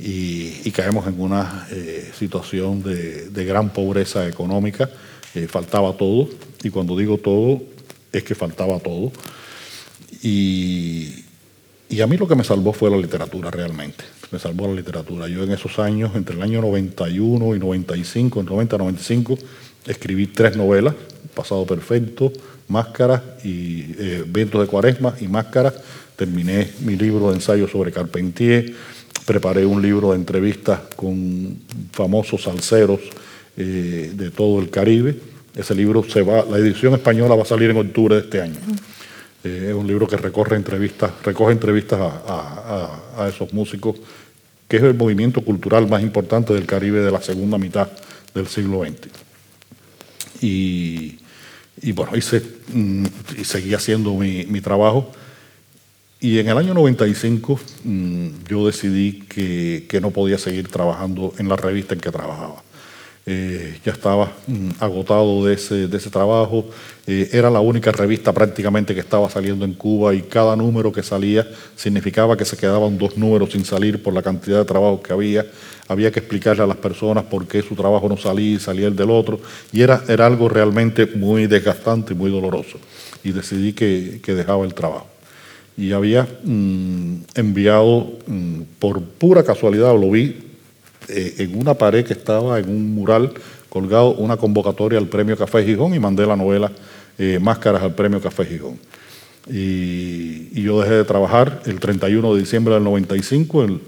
[0.02, 4.88] Y, caemos en una eh, situación de, gran pobreza económica,
[5.34, 6.28] eh, faltaba todo,
[6.62, 7.60] y cuando digo todo,
[8.12, 9.12] es que faltaba todo.
[10.22, 11.24] Y,
[11.88, 15.28] y a mí lo que me salvó fue la literatura realmente me salvó la literatura.
[15.28, 19.38] Yo en esos años, entre el año 91 y 95, en 90 95,
[19.86, 20.94] escribí tres novelas,
[21.34, 22.32] Pasado Perfecto,
[22.68, 25.72] Máscara y eh, Vientos de Cuaresma y Máscara.
[26.16, 28.72] Terminé mi libro de ensayo sobre Carpentier,
[29.31, 31.57] preparé un libro de entrevistas con
[31.93, 32.99] famosos salseros
[33.57, 35.14] eh, de todo el Caribe.
[35.55, 38.57] Ese libro se va, la edición española va a salir en octubre de este año.
[39.45, 44.01] Eh, es un libro que recorre entrevistas, recoge entrevistas a, esos músicos,
[44.66, 47.89] que es el movimiento cultural más importante del Caribe de la segunda mitad
[48.35, 49.11] del siglo XX.
[50.43, 53.05] Y, bueno, hice, mm,
[53.39, 55.12] y seguí haciendo mi, trabajo.
[56.23, 61.57] Y en el año 95 mm, yo decidí que, no podía seguir trabajando en la
[61.57, 62.62] revista en que trabajaba.
[63.27, 66.66] eh, ya estaba mm, agotado de ese, de ese trabajo.
[67.07, 71.03] Eh, era la única revista prácticamente que estaba saliendo en Cuba y cada número que
[71.03, 71.47] salía
[71.77, 75.47] significaba que se quedaban dos números sin salir por la cantidad de trabajo que había.
[75.89, 78.97] Había que explicarle a las personas por qué su trabajo no salía y salía el
[78.97, 79.41] del otro.
[79.73, 82.79] Y era, era algo realmente muy desgastante y muy doloroso.
[83.25, 85.09] Y decidí que, que dejaba el trabajo
[85.77, 90.37] y había mm, enviado mm, por pura casualidad, lo vi
[91.09, 93.33] eh, en una pared que estaba en un mural
[93.68, 96.71] colgado una convocatoria al premio Café Gijón y mandé la novela
[97.18, 98.79] eh, Máscaras al premio Café Gijón.
[99.49, 103.81] Y, yo dejé de trabajar el 31 de diciembre del 95, el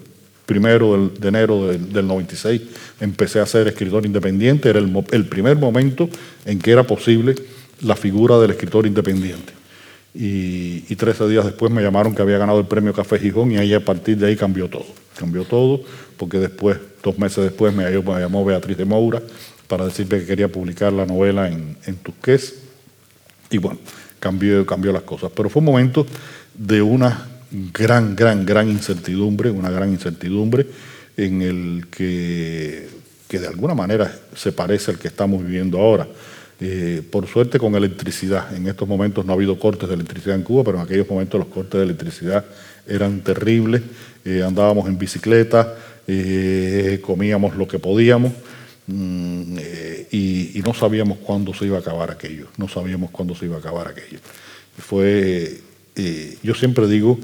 [0.47, 2.63] primero de enero del, 96
[3.01, 6.09] empecé a ser escritor independiente, era el primer momento
[6.47, 7.35] en que era posible
[7.83, 9.62] la figura del escritor independiente.
[10.15, 13.57] Y, y, 13 días después me llamaron que había ganado el premio Café Gijón y
[13.57, 14.87] ahí a partir de ahí cambió todo.
[15.17, 15.83] Cambió todo
[16.19, 19.23] porque después, dos meses después, me, llamó Beatriz de Moura
[19.67, 22.57] para decirme que quería publicar la novela en, en Tusqués.
[23.51, 23.79] Y bueno,
[24.21, 25.33] cambió, cambió las cosas.
[25.35, 26.07] Pero fue un momento
[26.55, 27.27] de una
[27.73, 30.67] gran, gran, gran incertidumbre, una gran incertidumbre
[31.17, 32.89] en el que,
[33.29, 36.07] que de alguna manera se parece al que estamos viviendo ahora.
[36.65, 38.55] Eh, por suerte con electricidad.
[38.55, 41.41] En estos momentos no ha habido cortes de electricidad en Cuba, pero en aquellos momentos
[41.41, 42.45] los cortes de electricidad
[42.87, 43.83] eran terribles.
[44.25, 45.75] Eh, andábamos en bicicleta,
[46.07, 48.33] eh, comíamos lo que podíamos
[48.87, 49.59] mm,
[50.13, 52.47] y, no sabíamos cuándo se iba a acabar aquello.
[52.57, 54.21] No sabíamos cuándo se iba a acabar aquello.
[54.79, 55.59] Fue,
[56.45, 57.19] yo siempre digo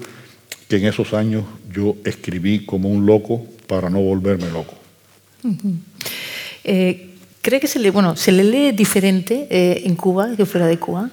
[0.69, 4.75] que en esos años yo escribí como un loco para no volverme loco.
[7.43, 10.79] ¿Cree que se le, bueno, se le lee diferente eh, en Cuba que fuera de
[10.79, 11.11] Cuba?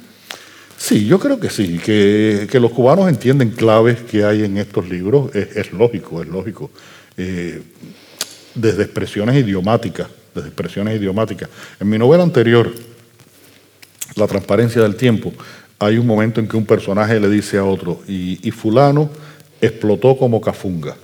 [0.77, 4.89] Sí, yo creo que sí, que, que los cubanos entienden claves que hay en estos
[4.89, 6.69] libros, es, lógico, es lógico.
[7.17, 7.61] Eh,
[8.53, 11.49] desde expresiones idiomáticas, desde expresiones idiomáticas.
[11.79, 12.73] En mi novela anterior,
[14.15, 15.33] La transparencia del tiempo,
[15.77, 19.09] hay un momento en que un personaje le dice a otro, y, fulano
[19.59, 20.95] explotó como cafunga.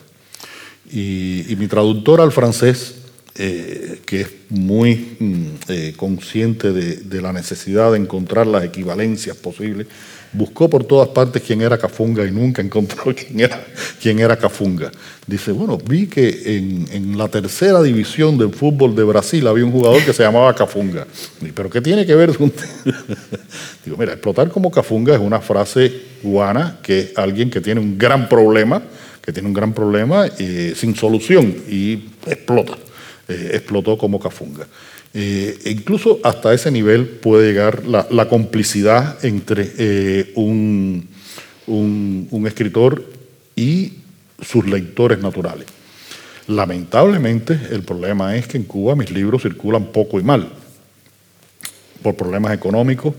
[0.89, 3.01] Y, y mi traductor al francés
[3.36, 9.88] eh, que es muy mm, eh, consciente de, la necesidad de encontrar las equivalencias posibles,
[10.34, 13.65] buscó por todas partes quién era Cafunga y nunca encontró quién era,
[14.01, 14.91] quién era Cafunga.
[15.25, 16.57] Dice, bueno, vi que
[16.91, 21.07] en, la tercera división del fútbol de Brasil había un jugador que se llamaba Cafunga.
[21.55, 22.32] ¿Pero qué tiene que ver?
[23.86, 25.89] Digo, mira, explotar como Cafunga es una frase
[26.21, 28.84] cubana que es alguien que tiene un gran problema,
[29.21, 32.77] que tiene un gran problema eh, sin solución y explota.
[33.32, 34.67] Eh, explotó como cafunga.
[35.13, 41.07] Eh, e incluso hasta ese nivel puede llegar la, complicidad entre eh, un,
[41.67, 43.05] un, escritor
[43.55, 43.93] y
[44.41, 45.67] sus lectores naturales.
[46.47, 50.49] Lamentablemente, el problema es que en Cuba mis libros circulan poco y mal,
[52.01, 53.13] por problemas económicos,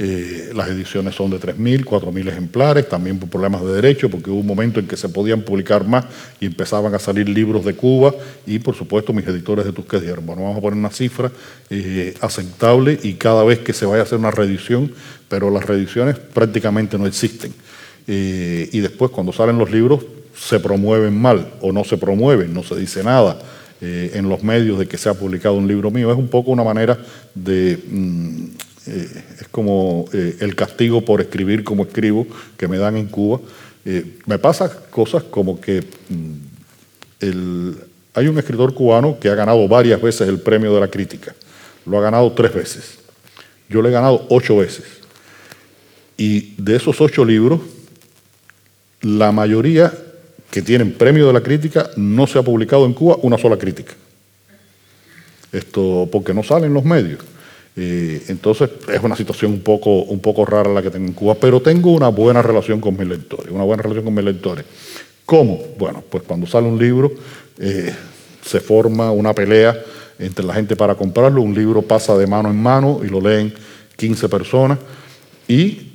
[0.00, 4.38] eh, las ediciones son de 3.000, 4.000 ejemplares, también por problemas de derecho, porque hubo
[4.38, 6.04] un momento en que se podían publicar más
[6.38, 8.14] y empezaban a salir libros de Cuba
[8.46, 11.32] y por supuesto mis editores de Tusquets dijeron, bueno, vamos a poner una cifra
[11.68, 14.92] eh, aceptable y cada vez que se vaya a hacer una reedición,
[15.28, 17.52] pero las reediciones prácticamente no existen.
[18.06, 22.62] Eh, y después cuando salen los libros se promueven mal o no se promueven, no
[22.62, 23.40] se dice nada.
[23.80, 26.10] en los medios de que se ha publicado un libro mío.
[26.10, 26.98] Es un poco una manera
[27.32, 28.46] de mm,
[28.88, 32.26] eh, es como eh, el castigo por escribir como escribo
[32.56, 33.40] que me dan en Cuba.
[33.84, 37.70] Eh, me pasa cosas como que mm,
[38.14, 41.34] hay un escritor cubano que ha ganado varias veces el premio de la crítica.
[41.84, 42.98] Lo ha ganado tres veces.
[43.68, 44.84] Yo le he ganado ocho veces.
[46.16, 47.60] Y de esos ocho libros,
[49.02, 49.92] la mayoría
[50.50, 53.92] que tienen premio de la crítica no se ha publicado en Cuba una sola crítica.
[55.52, 57.20] Esto porque no salen los medios.
[57.80, 61.36] Eh, entonces es una situación un poco, un poco rara la que tengo en Cuba,
[61.36, 64.64] pero tengo una buena relación con mis lectores, una buena relación con mis lectores.
[65.24, 65.60] ¿Cómo?
[65.78, 67.12] Bueno, pues cuando sale un libro
[67.56, 67.94] eh,
[68.44, 69.78] se forma una pelea
[70.18, 73.54] entre la gente para comprarlo, un libro pasa de mano en mano y lo leen
[73.96, 74.80] 15 personas
[75.46, 75.92] y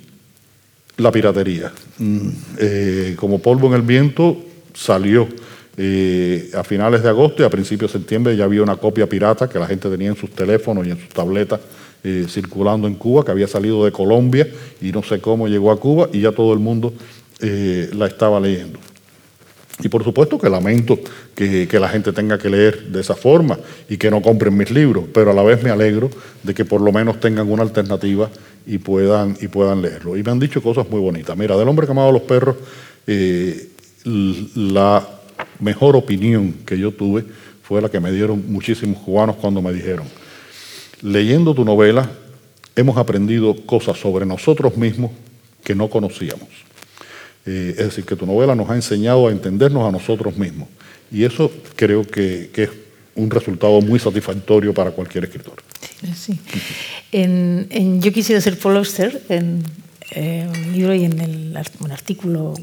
[0.96, 1.70] la piratería.
[1.98, 2.30] Mm,
[2.60, 4.38] eh, como polvo en el viento
[4.74, 5.28] salió
[5.76, 9.58] a finales de agosto y a principios de septiembre ya había una copia pirata que
[9.58, 11.60] la gente tenía en sus teléfonos y en sus tabletas
[12.06, 14.46] eh, circulando en Cuba, que había salido de Colombia
[14.82, 16.94] y no sé cómo llegó a Cuba y ya todo el mundo
[17.40, 18.78] eh, la estaba leyendo.
[19.80, 21.00] Y por supuesto que lamento
[21.34, 23.58] que, la gente tenga que leer de esa forma
[23.88, 26.10] y que no compren mis libros, pero a la vez me alegro
[26.44, 28.30] de que por lo menos tengan una alternativa
[28.68, 30.18] y puedan, y puedan leerlo.
[30.18, 31.38] Y me han dicho cosas muy bonitas.
[31.38, 32.58] Mira, del hombre que amaba a los perros,
[33.08, 33.70] eh,
[34.04, 35.08] la
[35.60, 37.26] mejor opinión que yo tuve
[37.64, 40.06] fue la que me dieron muchísimos cubanos cuando me dijeron,
[41.02, 42.10] leyendo tu novela
[42.76, 45.12] hemos aprendido cosas sobre nosotros mismos
[45.64, 46.48] que no conocíamos.
[47.46, 50.70] Eh, es decir, que tu novela nos ha enseñado a entendernos a nosotros mismos.
[51.12, 52.70] Y eso creo que, es
[53.16, 55.62] un resultado muy satisfactorio para cualquier escritor.
[57.12, 58.84] Yo quisiera ser Paul
[60.16, 62.54] eh, un libro y en el, un artículo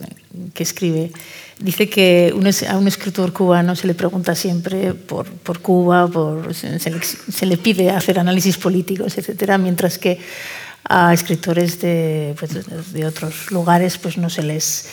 [0.55, 1.11] que escribe,
[1.59, 2.32] dice que
[2.68, 7.90] a un escritor cubano se le pregunta siempre por, por Cuba, por, se, le, pide
[7.90, 10.18] hacer análisis políticos, etcétera, mientras que
[10.88, 14.88] a escritores de, pues, de otros lugares pues no se les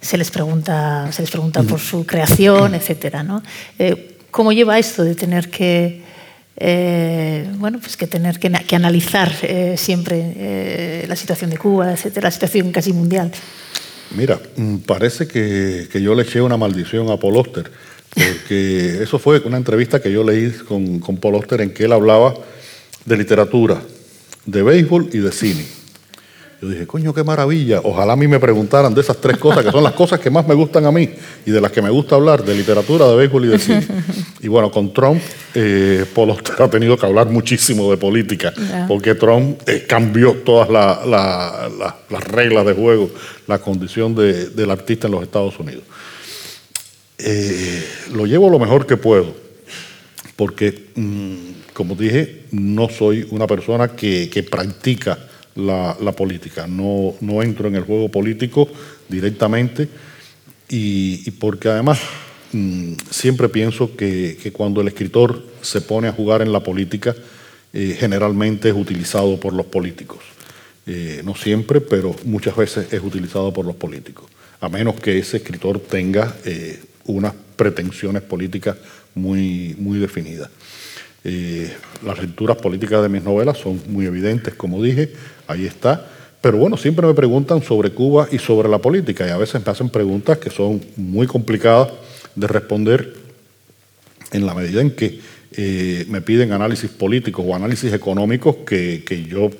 [0.00, 3.42] se les pregunta se les pregunta por su creación etcétera ¿no?
[3.78, 6.01] Eh, cómo lleva esto de tener que
[6.56, 11.92] eh, bueno, pues que tener que, que analizar eh, siempre eh, la situación de Cuba,
[11.92, 13.32] etcétera, la situación casi mundial.
[14.14, 17.70] Mira, mm, parece que, que, yo le eché una maldición a Paul Oster,
[18.14, 21.92] porque eso fue una entrevista que yo leí con, con Paul Oster en que él
[21.92, 22.34] hablaba
[23.04, 23.82] de literatura,
[24.44, 25.64] de béisbol y de cine.
[26.60, 27.80] Yo dije, coño, qué maravilla.
[27.82, 30.46] Ojalá a mí me preguntaran de esas tres cosas, que son las cosas que más
[30.46, 31.10] me gustan a mí
[31.44, 33.86] y de las que me gusta hablar, de literatura, de béisbol y de cine.
[34.42, 35.22] Y bueno, con Trump,
[35.54, 38.52] eh, Polo ha tenido que hablar muchísimo de política,
[38.88, 43.10] porque Trump eh, cambió todas las reglas de juego,
[43.46, 45.84] la condición del artista en los Estados Unidos.
[47.18, 49.32] Eh, lo llevo lo mejor que puedo,
[50.34, 51.36] porque, mm,
[51.72, 55.18] como dije, no soy una persona que, que practica
[55.54, 56.66] la, política.
[56.66, 58.68] No, no, entro en el juego político
[59.08, 59.88] directamente
[60.68, 62.00] y, porque además
[62.52, 67.14] mm, siempre pienso que, cuando el escritor se pone a jugar en la política,
[67.72, 70.18] eh, generalmente es utilizado por los políticos.
[70.86, 74.26] Eh, no siempre, pero muchas veces es utilizado por los políticos,
[74.60, 78.76] a menos que ese escritor tenga eh, unas pretensiones políticas
[79.14, 80.50] muy, muy definidas.
[82.04, 85.12] las lecturas políticas de mis novelas son muy evidentes, como dije,
[85.46, 86.08] ahí está.
[86.42, 89.70] Pero bueno, siempre me preguntan sobre Cuba y sobre la política y a veces me
[89.70, 91.92] hacen preguntas que son muy complicadas
[92.34, 93.14] de responder
[94.32, 95.20] en la medida en que
[95.54, 99.50] eh, me piden análisis políticos o análisis económicos que, que yo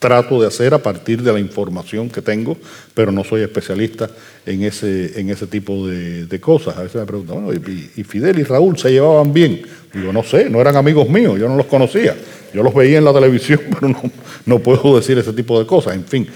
[0.00, 2.56] trato de hacer a partir de la información que tengo,
[2.94, 4.10] pero no soy especialista
[4.46, 6.76] en ese, en ese tipo de, cosas.
[6.78, 7.62] A veces me preguntan, bueno,
[7.96, 9.62] ¿y, Fidel y Raúl se llevaban bien?
[9.92, 12.16] Digo, no sé, no eran amigos míos, yo no los conocía.
[12.52, 14.02] Yo los veía en la televisión, pero no,
[14.46, 15.94] no puedo decir ese tipo de cosas.
[15.94, 16.26] En fin,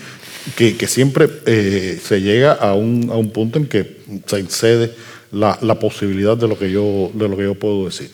[0.54, 4.92] que, siempre eh, se llega a un, a un, punto en que se excede
[5.34, 8.10] la, la posibilidad de lo, que yo, de lo que yo puedo decir.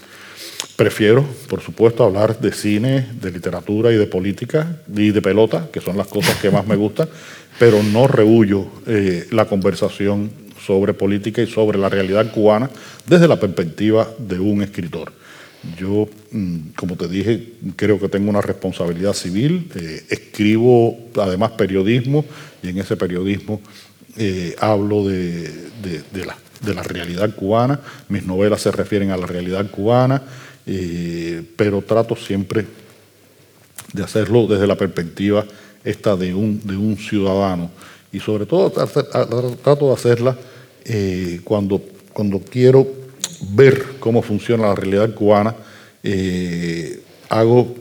[0.76, 5.80] Prefiero, por supuesto, hablar de cine, de literatura y de política y de pelota, que
[5.80, 7.08] son las cosas que más me gustan,
[7.58, 10.30] pero no rehuyo eh, la conversación
[10.64, 12.70] sobre política y sobre la realidad cubana
[13.06, 15.12] desde la perspectiva de un escritor.
[15.78, 22.24] Yo, mm, como te dije, creo que tengo una responsabilidad civil, eh, escribo además periodismo
[22.62, 23.60] y en ese periodismo
[24.16, 25.50] eh, hablo de,
[25.82, 26.24] de
[26.74, 30.22] la realidad cubana, mis novelas se refieren a la realidad cubana,
[31.56, 32.66] pero trato siempre
[33.92, 35.44] de hacerlo desde la perspectiva
[35.84, 37.70] esta de un, de un ciudadano.
[38.12, 40.36] Y sobre todo trato de hacerla
[40.84, 41.80] eh, cuando,
[42.12, 42.86] cuando quiero
[43.52, 45.54] ver cómo funciona la realidad cubana,
[46.02, 47.74] eh, hago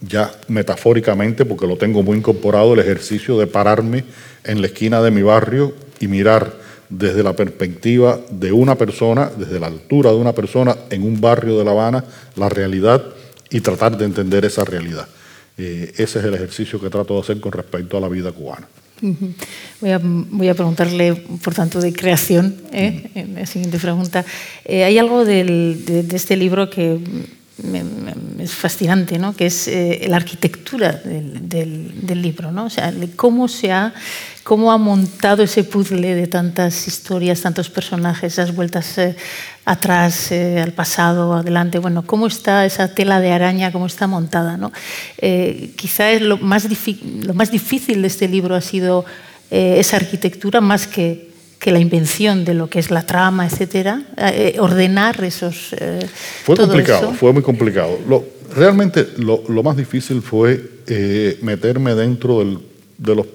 [0.00, 4.04] ya metafóricamente, porque lo tengo muy incorporado, el ejercicio de pararme
[4.44, 9.58] en la esquina de mi barrio y mirar desde la perspectiva de una persona, desde
[9.58, 12.04] la altura de una persona en un barrio de La Habana,
[12.36, 13.02] la realidad
[13.50, 15.08] y tratar de entender esa realidad.
[15.58, 18.68] Eh, ese es el ejercicio que trato de hacer con respecto a la vida cubana.
[19.80, 23.10] Voy a, voy a, preguntarle, por tanto, de creación, ¿eh?
[23.14, 24.24] en la siguiente pregunta.
[24.64, 26.98] Eh, hay algo del, de, este libro que
[28.38, 29.34] es fascinante, ¿no?
[29.34, 29.70] que es
[30.08, 32.66] la arquitectura del, del, del, libro, ¿no?
[32.66, 33.94] o sea, cómo se ha
[34.46, 39.16] cómo ha montado ese puzzle de tantas historias, tantos personajes, esas vueltas eh,
[39.64, 41.80] atrás, eh, al pasado, adelante.
[41.80, 44.56] Bueno, cómo está esa tela de araña, cómo está montada.
[44.56, 44.70] ¿no?
[45.18, 46.68] Eh, quizá es lo más,
[47.24, 49.04] lo más difícil de este libro ha sido
[49.50, 51.28] esa arquitectura más que,
[51.58, 54.02] que, la invención de lo que es la trama, etcétera,
[54.58, 55.74] ordenar esos.
[56.44, 57.98] fue complicado, fue muy complicado.
[58.08, 58.24] Lo,
[58.54, 60.60] realmente lo, lo, más difícil fue
[61.42, 62.58] meterme dentro del,
[62.98, 63.26] de los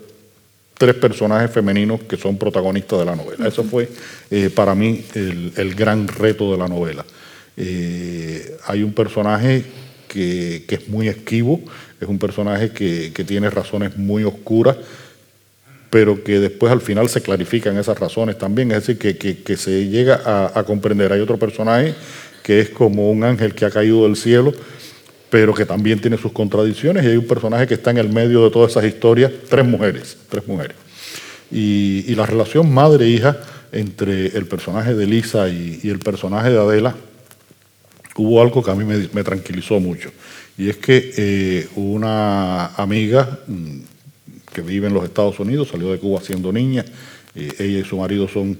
[0.81, 3.47] tres personajes femeninos que son protagonistas de la novela.
[3.47, 3.87] Eso fue
[4.31, 7.05] eh, para mí el, gran reto de la novela.
[7.55, 9.63] Eh, hay un personaje
[10.07, 11.61] que, es muy esquivo,
[11.99, 14.75] es un personaje que, tiene razones muy oscuras,
[15.91, 20.49] pero que después al final se clarifican esas razones también, es decir, que, se llega
[20.55, 21.13] a, comprender.
[21.13, 21.93] Hay otro personaje
[22.41, 24.51] que es como un ángel que ha caído del cielo,
[25.31, 28.43] pero que también tiene sus contradicciones, y hay un personaje que está en el medio
[28.43, 30.75] de todas esas historias, tres mujeres, tres mujeres.
[31.49, 33.37] Y, la relación madre-hija
[33.71, 36.93] entre el personaje de Lisa y, el personaje de Adela,
[38.17, 40.11] hubo algo que a mí me, tranquilizó mucho.
[40.57, 43.77] Y es que eh, una amiga mm,
[44.53, 46.83] que vive en los Estados Unidos, salió de Cuba siendo niña,
[47.33, 48.57] ella y su marido son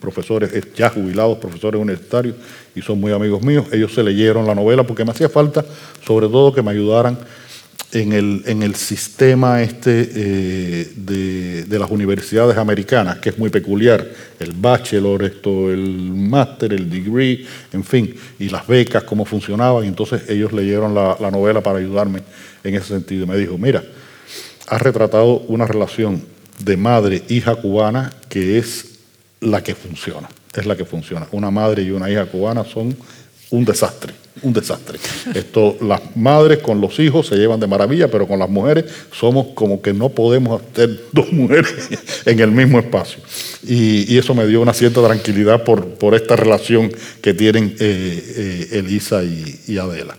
[0.00, 2.36] profesores, ya jubilados, profesores universitarios,
[2.74, 3.66] y son muy amigos míos.
[3.72, 5.64] Ellos se leyeron la novela porque me hacía falta,
[6.04, 7.18] sobre todo, que me ayudaran
[7.92, 14.04] en el, en el sistema este eh, de, las universidades americanas, que es muy peculiar,
[14.40, 19.88] el bachelor, esto, el máster, el degree, en fin, y las becas, cómo funcionaban, y
[19.88, 22.22] entonces ellos leyeron la, la novela para ayudarme
[22.64, 23.26] en ese sentido.
[23.26, 23.84] Me dijo, mira,
[24.66, 26.22] has retratado una relación
[26.58, 28.93] de madre-hija cubana que es
[29.44, 31.26] la que funciona, es la que funciona.
[31.32, 32.96] Una madre y una hija cubana son
[33.50, 34.98] un desastre, un desastre.
[35.34, 39.48] Esto, las madres con los hijos se llevan de maravilla, pero con las mujeres somos
[39.54, 41.72] como que no podemos tener dos mujeres
[42.26, 43.22] en el mismo espacio.
[43.62, 46.90] Y, eso me dio una cierta tranquilidad por, por esta relación
[47.20, 50.16] que tienen eh, eh, Elisa y, Adela.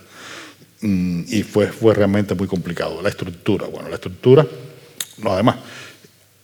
[0.80, 3.02] Mm, y fue, fue realmente muy complicado.
[3.02, 4.46] La estructura, bueno, la estructura,
[5.18, 5.56] no, además,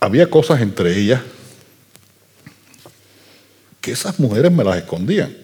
[0.00, 1.20] había cosas entre ellas
[3.82, 5.36] que esas mujeres me las escondían.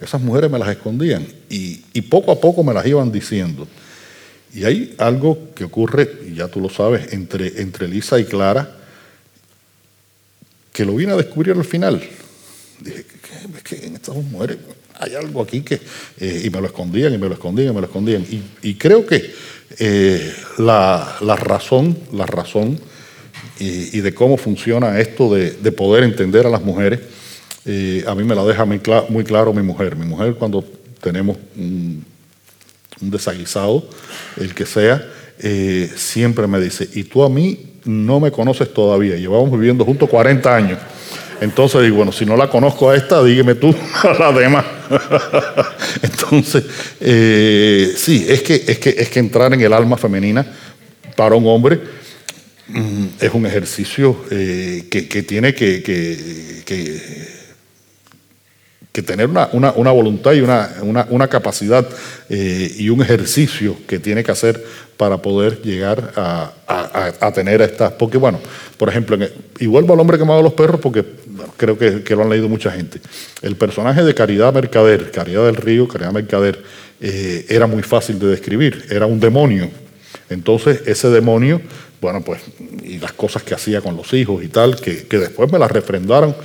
[0.00, 3.68] Esas mujeres me las escondían y, poco a poco me las iban diciendo.
[4.52, 8.78] Y hay algo que ocurre, y ya tú lo sabes, entre, entre Lisa y Clara,
[10.72, 12.02] que lo vine a descubrir al final.
[12.80, 13.04] Dije,
[13.56, 14.56] es que en estas mujeres
[14.98, 15.78] hay algo aquí que...
[16.18, 18.26] Eh, y me lo escondían, y me lo escondían, y me lo escondían.
[18.62, 19.32] Y, creo que
[19.78, 22.80] eh, la, razón, la razón
[23.58, 27.00] y, de cómo funciona esto de, de poder entender a las mujeres
[27.64, 29.96] a mí me la deja muy, claro mi mujer.
[29.96, 30.64] Mi mujer cuando
[31.00, 32.04] tenemos un,
[33.00, 33.88] desaguisado,
[34.38, 35.02] el que sea,
[35.38, 40.08] eh, siempre me dice, y tú a mí no me conoces todavía, llevamos viviendo juntos
[40.08, 40.78] 40 años.
[41.40, 44.64] Entonces digo, bueno, si no la conozco a esta, dígame tú a la demás.
[46.02, 46.64] Entonces,
[47.00, 50.44] eh, sí, es que, es, que, es que entrar en el alma femenina
[51.16, 51.80] para un hombre
[52.68, 57.39] mm, es un ejercicio eh, que, tiene que que
[59.02, 61.86] tener una, una, voluntad y una, una capacidad
[62.28, 64.64] eh, y un ejercicio que tiene que hacer
[65.00, 66.52] para poder llegar a,
[67.20, 67.92] a, tener estas.
[67.92, 68.38] Porque, bueno,
[68.76, 69.16] por ejemplo,
[69.58, 71.02] y vuelvo al hombre que a los perros porque
[71.56, 73.00] creo que, que, lo han leído mucha gente.
[73.40, 76.62] El personaje de Caridad Mercader, Caridad del Río, Caridad Mercader,
[77.00, 79.70] eh, era muy fácil de describir, era un demonio.
[80.28, 81.62] Entonces, ese demonio,
[82.02, 82.42] bueno, pues,
[82.84, 85.70] y las cosas que hacía con los hijos y tal, que, que después me las
[85.70, 86.36] refrendaron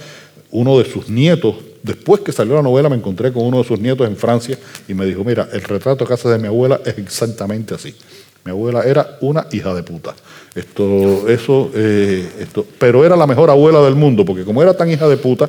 [0.56, 3.80] uno de sus nietos Después que salió la novela me encontré con uno de sus
[3.80, 6.98] nietos en Francia y me dijo, mira, el retrato que hace de mi abuela es
[6.98, 7.94] exactamente así.
[8.44, 10.16] Mi abuela era una hija de puta.
[10.56, 14.90] Esto, eso, eh, esto, pero era la mejor abuela del mundo, porque como era tan
[14.90, 15.48] hija de puta,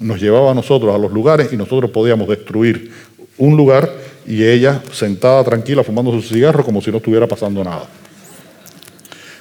[0.00, 2.90] nos llevaba a nosotros a los lugares y nosotros podíamos destruir
[3.38, 3.88] un lugar
[4.26, 7.86] y ella sentada tranquila fumando su cigarro como si no estuviera pasando nada.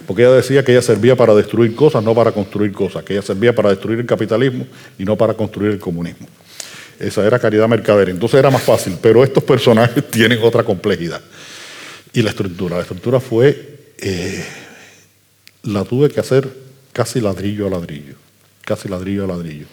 [0.06, 3.22] Porque ella decía que ella servía para destruir cosas, no para construir cosas, que ella
[3.22, 6.28] servía para destruir el capitalismo y no para construir el comunismo.
[6.99, 8.10] Esa era caridad mercader.
[8.10, 11.22] Entonces era más fácil, pero estos personajes tienen otra complejidad.
[12.14, 12.76] Y la estructura.
[12.78, 14.45] La estructura fue, eh,
[15.64, 16.47] la tuve que hacer
[16.93, 18.16] casi ladrillo a ladrillo,
[18.62, 19.66] casi ladrillo a ladrillo.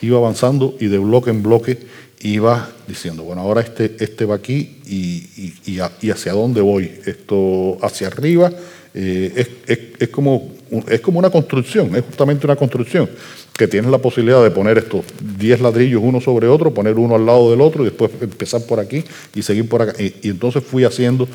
[0.00, 1.78] Iba avanzando y de bloque en bloque
[2.22, 6.90] iba diciendo, bueno, ahora este, este va aquí y, y hacia dónde voy.
[7.04, 8.50] Esto hacia arriba
[8.92, 9.46] eh,
[9.98, 10.52] es, como,
[10.88, 13.08] es como una construcción, es justamente una construcción,
[13.56, 15.04] que tienes la posibilidad de poner estos
[15.38, 18.80] 10 ladrillos uno sobre otro, poner uno al lado del otro y después empezar por
[18.80, 20.02] aquí y seguir por acá.
[20.02, 21.28] Y, entonces fui haciendo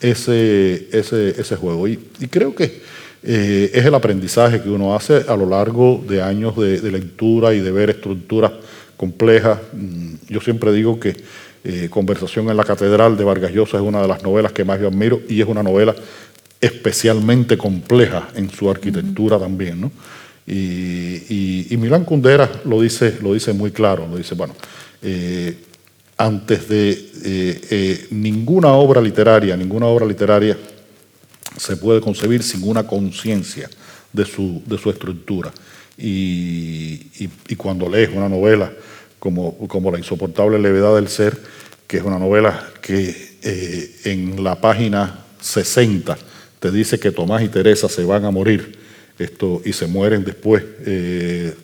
[0.00, 1.88] ese, ese, ese juego.
[1.88, 1.96] Y,
[2.30, 2.80] creo que
[3.22, 7.60] eh, es el aprendizaje que uno hace a lo largo de años de, lectura y
[7.60, 8.52] de ver estructuras
[8.96, 9.58] complejas.
[9.72, 11.16] Mm, yo siempre digo que
[11.64, 14.80] eh, Conversación en la Catedral de Vargas Llosa es una de las novelas que más
[14.80, 15.94] yo admiro y es una novela
[16.60, 19.80] especialmente compleja en su arquitectura también.
[19.80, 19.92] ¿no?
[20.46, 24.54] Y, y, Milán Kundera lo dice, lo dice muy claro, lo dice, bueno,
[25.02, 25.56] eh,
[26.16, 30.56] antes de eh, eh, ninguna obra literaria, ninguna obra literaria
[31.56, 33.68] se puede concebir sin una conciencia
[34.12, 35.52] de su, de su estructura.
[35.96, 38.72] Y, y, cuando lees una novela
[39.18, 41.36] como, como La insoportable levedad del ser,
[41.86, 43.38] que es una novela que
[44.04, 46.16] en la página 60
[46.60, 48.78] te dice que Tomás y Teresa se van a morir
[49.18, 50.62] esto, y se mueren después,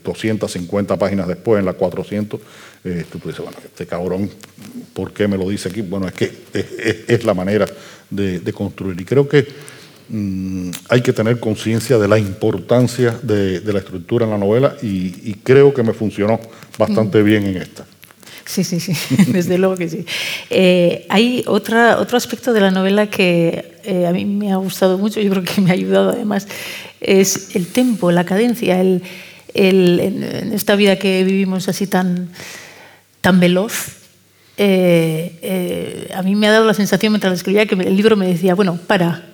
[0.02, 2.40] 250 páginas después, en las 400,
[2.82, 4.28] tú dices, bueno, este cabrón,
[4.92, 5.80] ¿por qué me lo dice aquí?
[5.80, 6.32] Bueno, es que
[7.06, 7.66] es, la manera
[8.10, 9.00] de, de construir.
[9.00, 9.46] Y creo que
[10.08, 15.34] Mm, hay que tener conciencia de la importancia de, la estructura en la novela y,
[15.42, 16.38] creo que me funcionó
[16.78, 17.24] bastante mm.
[17.24, 17.86] bien en esta.
[18.46, 18.92] Sí, sí, sí,
[19.28, 20.04] desde luego que sí.
[20.50, 24.98] Eh, hay otra, otro aspecto de la novela que eh, a mí me ha gustado
[24.98, 26.46] mucho, yo creo que me ha ayudado además,
[27.00, 29.02] es el tempo, la cadencia, el,
[29.54, 32.28] en esta vida que vivimos así tan,
[33.20, 33.72] tan veloz.
[34.56, 38.54] Eh, a mí me ha dado la sensación mientras escribía que el libro me decía,
[38.54, 39.33] bueno, para,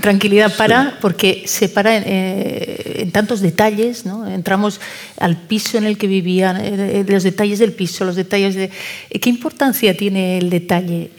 [0.00, 4.26] tranquilidad para, porque se para eh, en, tantos detalles, ¿no?
[4.26, 4.80] entramos
[5.18, 8.70] al piso en el que vivían, eh, los detalles del piso, los detalles de...
[9.10, 11.10] Eh, ¿Qué importancia tiene el detalle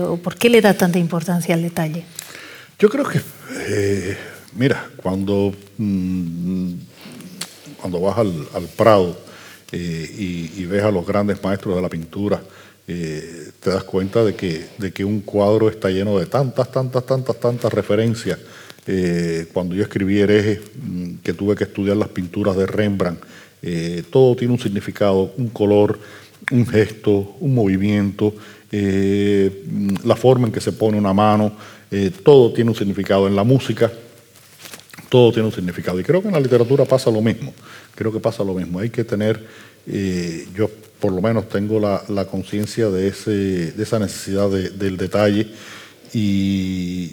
[0.00, 2.04] o por qué le da tanta importancia al detalle?
[2.78, 3.20] Yo creo que,
[4.54, 6.72] mira, cuando, mm,
[7.80, 9.16] cuando vas al, Prado
[9.72, 12.42] y, y ves a los grandes maestros de la pintura,
[12.88, 17.04] eh, te das cuenta de que, de que un cuadro está lleno de tantas, tantas,
[17.04, 18.38] tantas, tantas referencias.
[18.86, 23.20] Eh, cuando yo escribí Hereje, mm, que tuve que estudiar las pinturas de Rembrandt,
[23.62, 25.98] eh, todo tiene un significado, un color,
[26.52, 28.32] un gesto, un movimiento,
[28.70, 31.52] mm, la forma en que se pone una mano,
[32.22, 33.26] todo tiene un significado.
[33.26, 33.90] En la música,
[35.08, 35.98] todo tiene un significado.
[35.98, 37.54] Y creo que en la literatura pasa lo mismo.
[37.94, 38.80] Creo que pasa lo mismo.
[38.80, 39.42] Hay que tener,
[40.54, 40.68] yo
[41.06, 45.46] por lo menos tengo la, conciencia de, de, esa necesidad del detalle
[46.12, 47.12] y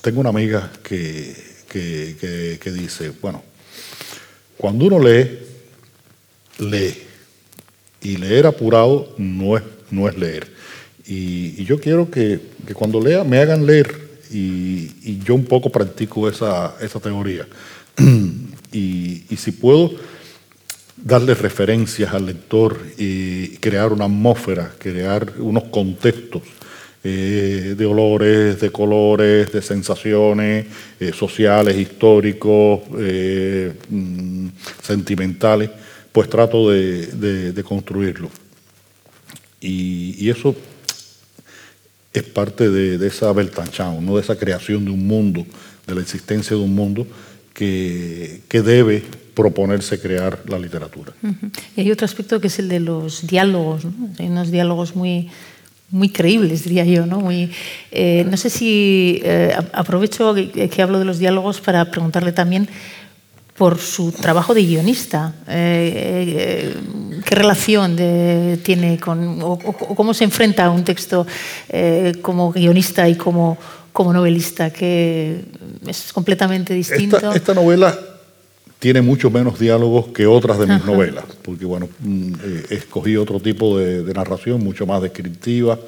[0.00, 1.34] tengo una amiga que,
[1.68, 3.42] que, dice, bueno,
[4.56, 5.40] cuando uno lee,
[6.60, 7.02] lee.
[8.00, 10.46] Y leer apurado no es, no es leer.
[11.04, 12.38] Y, yo quiero que,
[12.74, 13.92] cuando lea me hagan leer.
[14.30, 17.44] Y, yo un poco practico esa, esa teoría.
[18.72, 19.90] y si puedo
[21.04, 26.42] darle referencias al lector y crear una atmósfera, crear unos contextos
[27.04, 30.66] eh, de olores, de colores, de sensaciones
[31.00, 34.48] eh, sociales, históricos, eh, mm,
[34.80, 35.70] sentimentales,
[36.12, 38.30] pues trato de, construirlo.
[39.60, 40.54] Y, eso
[42.12, 44.16] es parte de, esa Weltanschauung, ¿no?
[44.16, 45.44] de esa creación de un mundo,
[45.86, 47.06] de la existencia de un mundo
[47.54, 49.02] que debe
[49.34, 51.12] proponerse crear la literatura.
[51.76, 53.92] Y hay otro aspecto que es el de los diálogos, ¿no?
[54.18, 55.30] hay unos diálogos muy,
[55.92, 57.06] muy creíbles, diría yo.
[57.06, 57.50] No, muy,
[57.90, 62.68] eh, no sé si eh, aprovecho que, hablo de los diálogos para preguntarle también
[63.56, 65.34] por su trabajo de guionista.
[65.48, 66.74] Eh,
[67.24, 67.96] ¿Qué relación
[68.62, 71.26] tiene con, o, cómo se enfrenta a un texto
[72.22, 73.56] como guionista y como,
[73.92, 74.70] como novelista?
[74.70, 75.44] Que
[75.86, 77.16] es completamente distinto.
[77.16, 77.96] Esta, esta novela
[78.82, 83.38] tiene mucho menos diálogos que otras de mis novelas, porque bueno, mm, eh, escogí otro
[83.38, 85.78] tipo de, narración, mucho más descriptiva,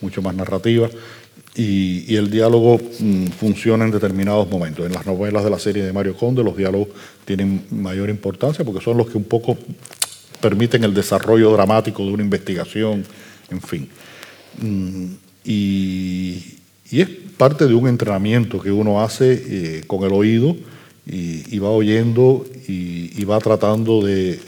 [0.00, 0.88] mucho más narrativa,
[1.56, 4.86] y, el diálogo mm, funciona en determinados momentos.
[4.86, 6.90] En las novelas de la serie de Mario Conde los diálogos
[7.24, 9.58] tienen mayor importancia porque son los que un poco
[10.40, 13.04] permiten el desarrollo dramático de una investigación,
[13.50, 13.88] en fin.
[14.62, 15.06] Mm,
[15.44, 16.40] y,
[16.92, 20.54] es parte de un entrenamiento que uno hace eh, con el oído,
[21.06, 24.40] y, va oyendo y, va tratando de,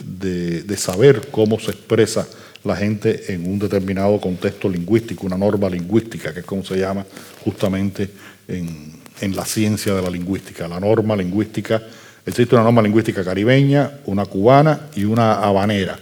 [0.77, 2.27] saber cómo se expresa
[2.63, 7.05] la gente en un determinado contexto lingüístico, una norma lingüística, que es como se llama
[7.43, 8.09] justamente
[8.47, 10.67] en, la ciencia de la lingüística.
[10.67, 11.81] La norma lingüística,
[12.25, 15.97] existe una norma lingüística caribeña, una cubana y una habanera.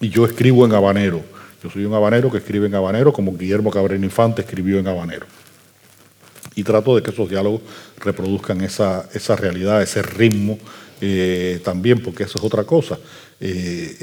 [0.00, 1.22] Y yo escribo en habanero.
[1.62, 5.26] Yo soy un habanero que escribe en habanero como Guillermo Cabrera Infante escribió en habanero
[6.56, 7.60] y trato de que esos diálogos
[8.00, 10.58] reproduzcan esa, esa realidad, ese ritmo
[11.00, 12.98] eh, también, porque eso es otra cosa.
[13.38, 13.96] Eh,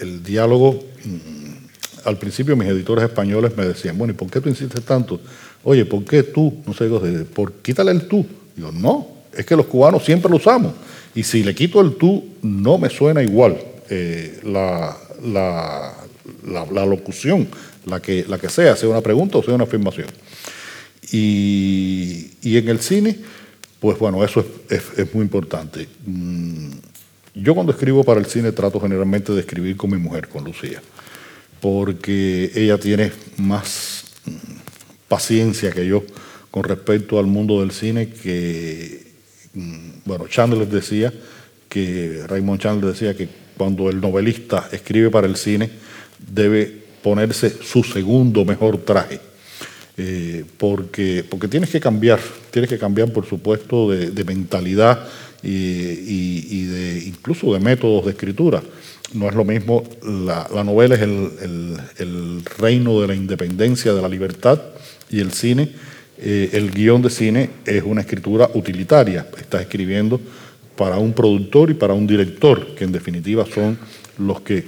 [0.00, 4.48] el, diálogo, mm, al principio mis editores españoles me decían, bueno, ¿y por qué tú
[4.48, 5.20] insistes tanto?
[5.62, 6.62] Oye, ¿por qué tú?
[6.66, 6.88] No sé,
[7.34, 8.26] por quítale el tú.
[8.56, 10.72] Digo, no, es que los cubanos siempre lo usamos.
[11.14, 13.58] Y si le quito el tú, no me suena igual
[13.90, 15.94] eh, la, la,
[16.46, 17.46] la, locución,
[17.84, 20.08] la que, la que sea, sea una pregunta o sea una afirmación.
[21.12, 23.18] Y, en el cine,
[23.78, 25.86] pues bueno, eso es, muy importante.
[26.06, 26.70] Mm,
[27.34, 30.82] yo cuando escribo para el cine trato generalmente de escribir con mi mujer, con Lucía,
[31.60, 34.30] porque ella tiene más mm,
[35.08, 36.02] paciencia que yo
[36.50, 39.12] con respecto al mundo del cine que,
[39.52, 41.12] mm, bueno, Chandler decía
[41.68, 45.70] que, Raymond Chandler decía que cuando el novelista escribe para el cine
[46.18, 49.31] debe ponerse su segundo mejor traje
[49.98, 52.18] eh, porque, porque tienes que cambiar,
[52.50, 55.06] tienes que cambiar, por supuesto, de, mentalidad
[55.42, 58.62] y, de, incluso de métodos de escritura.
[59.12, 64.58] No es lo mismo, la, novela es el, reino de la independencia, de la libertad,
[65.10, 65.70] y el cine,
[66.18, 69.26] eh, el guion de cine es una escritura utilitaria.
[69.36, 70.18] Estás escribiendo
[70.74, 73.78] para un productor y para un director, que en definitiva son
[74.16, 74.64] los que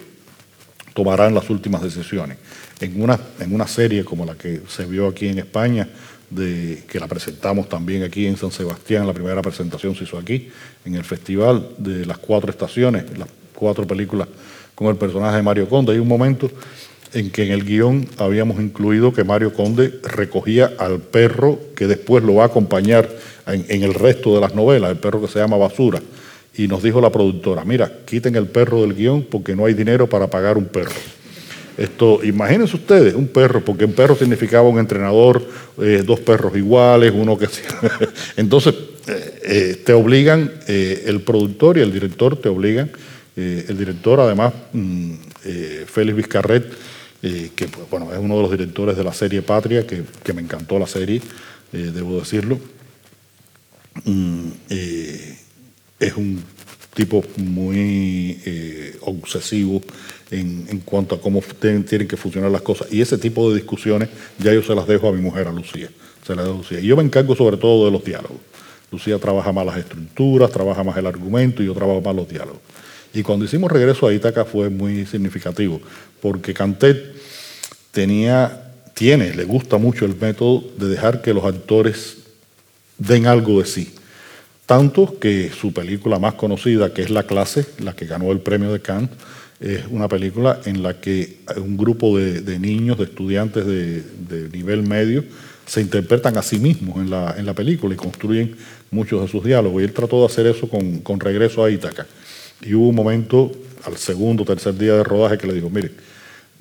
[0.92, 2.36] tomarán las últimas decisiones
[2.80, 5.88] en una, en una serie como la que se vio aquí en España,
[6.34, 10.48] que la presentamos también aquí en San Sebastián, la primera presentación se hizo aquí,
[10.84, 14.28] en el festival de las cuatro estaciones, las cuatro películas
[14.74, 15.92] con el personaje de Mario Conde.
[15.92, 16.50] Hay un momento
[17.12, 22.24] en que en el guion habíamos incluido que Mario Conde recogía al perro que después
[22.24, 23.08] lo va a acompañar
[23.46, 26.02] en, en el resto de las novelas, el perro que se llama Basura.
[26.56, 30.08] Y nos dijo la productora, mira, quiten el perro del guion porque no hay dinero
[30.08, 30.92] para pagar un perro.
[31.76, 35.44] Esto, imagínense ustedes, un perro, porque un perro significaba un entrenador,
[35.80, 37.48] eh, dos perros iguales, uno que...
[38.36, 38.74] Entonces,
[39.08, 42.90] eh, eh, te obligan, el productor y el director te obligan,
[43.36, 45.14] el director además, mm,
[45.86, 46.64] Félix Vizcarret,
[47.20, 50.78] que pues, bueno, es uno de los directores de la serie Patria, que, me encantó
[50.78, 51.20] la serie,
[51.72, 52.60] debo decirlo,
[54.04, 54.48] mm,
[55.98, 56.42] es un
[56.94, 58.38] tipo muy
[59.00, 59.82] obsesivo
[60.30, 62.88] en, cuanto a cómo tienen, que funcionar las cosas.
[62.92, 64.08] Y ese tipo de discusiones
[64.38, 65.88] ya yo se las dejo a mi mujer, a Lucía.
[66.26, 66.80] Se las Lucía.
[66.80, 68.38] Y yo me encargo sobre todo de los diálogos.
[68.90, 72.60] Lucía trabaja más las estructuras, trabaja más el argumento y yo trabajo más los diálogos.
[73.12, 75.80] Y cuando hicimos regreso a Ítaca fue muy significativo,
[76.20, 77.14] porque Cantet
[77.92, 82.18] tenía, tiene, le gusta mucho el método de dejar que los actores
[82.98, 83.94] den algo de sí.
[84.66, 88.72] Tanto que su película más conocida, que es La clase, la que ganó el premio
[88.72, 89.10] de Cannes,
[89.60, 95.24] es una película en la que un grupo de, niños, de estudiantes de, nivel medio,
[95.66, 98.54] se interpretan a sí mismos en la, en la, película y construyen
[98.90, 99.80] muchos de sus diálogos.
[99.80, 102.06] Y él trató de hacer eso con, con regreso a Ítaca.
[102.60, 103.50] Y hubo un momento,
[103.84, 105.90] al segundo tercer día de rodaje, que le dijo, mire,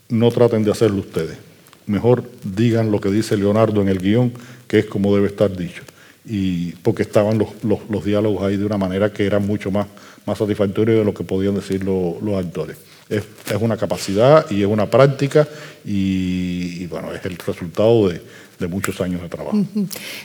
[0.09, 1.37] no traten de hacerlo ustedes.
[1.85, 4.31] Mejor digan lo que dice Leonardo en el guion,
[4.67, 5.83] que es como debe estar dicho.
[6.25, 7.49] Y porque estaban los,
[7.89, 9.87] los, diálogos ahí de una manera que era mucho más,
[10.25, 12.77] más satisfactoria de lo que podían decir los actores
[13.09, 13.25] es,
[13.59, 15.47] una capacidad y es una práctica
[15.85, 18.21] y, bueno, es el resultado de,
[18.67, 19.57] muchos años de trabajo.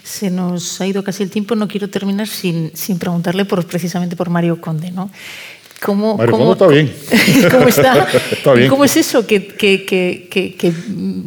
[0.04, 4.14] Se nos ha ido casi el tiempo, no quiero terminar sin, sin preguntarle por, precisamente
[4.14, 5.10] por Mario Conde, ¿no?
[5.82, 6.92] ¿Cómo, Mario Conde está bien.
[7.50, 8.06] ¿Cómo está?
[8.68, 10.72] ¿Cómo es eso que, que, que, que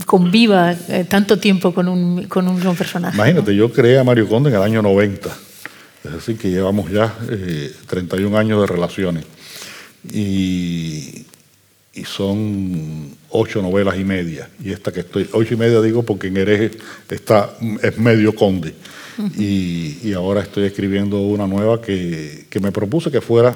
[0.05, 3.17] conviva eh, tanto tiempo con un, con un personaje?
[3.17, 5.29] Imagínate, yo creé a Mario Conde en el año 90,
[6.03, 7.15] es decir, que llevamos ya
[7.87, 9.25] 31 eh, años de relaciones.
[10.11, 11.25] Y,
[11.93, 14.49] y son ocho novelas y media.
[14.63, 16.71] Y esta que estoy, ocho y media digo porque en Hereje
[17.09, 18.73] está, es medio conde.
[19.37, 23.55] y, ahora estoy escribiendo una nueva que, me propuse que fuera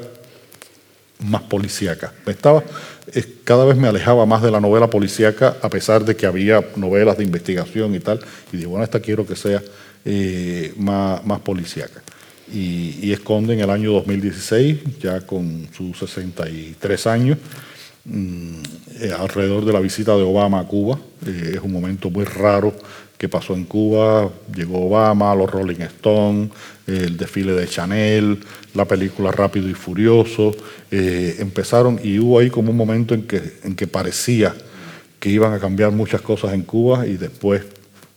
[1.20, 2.14] más policíaca.
[2.28, 2.64] estaba,
[3.44, 7.18] cada vez me alejaba más de la novela policíaca, a pesar de que había novelas
[7.18, 8.20] de investigación y tal.
[8.52, 9.62] Y digo, bueno, esta quiero que sea
[10.04, 12.02] eh, más, más policíaca.
[12.54, 17.38] Y, esconde en el año 2016, ya con sus 63 años,
[18.08, 18.62] Mm,
[19.02, 21.00] eh, alrededor de la visita de Obama a Cuba.
[21.26, 22.74] Eh, es un momento muy raro
[23.18, 24.30] que pasó en Cuba.
[24.56, 26.52] Llegó Obama, los Rolling Stones,
[26.86, 28.40] el desfile de Chanel,
[28.76, 30.56] la película Rápido y Furioso.
[30.92, 34.56] Eh, empezaron y hubo ahí como un momento en que, en que parecía
[35.20, 37.64] que iban a cambiar muchas cosas en Cuba y después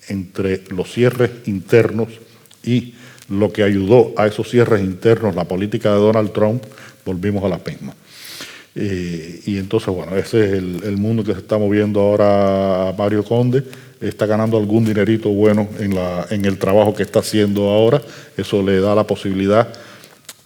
[0.09, 2.09] entre los cierres internos
[2.63, 2.95] y
[3.29, 6.63] lo que ayudó a esos cierres internos, la política de Donald Trump,
[7.05, 7.95] volvimos a la misma.
[8.75, 13.65] Eh, y entonces, bueno, ese es el, mundo que se está moviendo ahora Mario Conde.
[14.01, 18.01] Está ganando algún dinerito bueno en, la, en el trabajo que está haciendo ahora.
[18.37, 19.73] Eso le da la posibilidad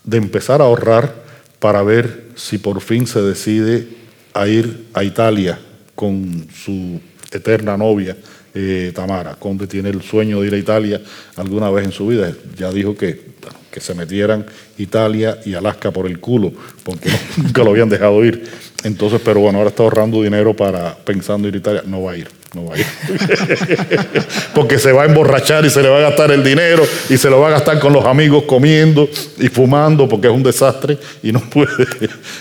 [0.04, 1.14] de empezar a ahorrar
[1.58, 3.86] para ver si por fin se decide
[4.32, 5.58] a ir a Italia
[5.94, 8.16] con su eterna novia,
[8.54, 9.34] eh, Tamara.
[9.34, 11.00] Conde tiene el sueño de ir a Italia
[11.36, 12.32] alguna vez en su vida.
[12.56, 13.32] Ya dijo que
[13.72, 14.46] que se metieran
[14.78, 16.52] Italia y Alaska por el culo,
[16.84, 18.44] porque nunca lo habían dejado ir.
[18.84, 21.82] Entonces, pero bueno, ahora está ahorrando dinero para pensando ir a Italia.
[21.86, 22.86] No va a ir, no va a ir.
[24.54, 27.30] porque se va a emborrachar y se le va a gastar el dinero y se
[27.30, 31.32] lo va a gastar con los amigos comiendo y fumando porque es un desastre y
[31.32, 31.86] no puede,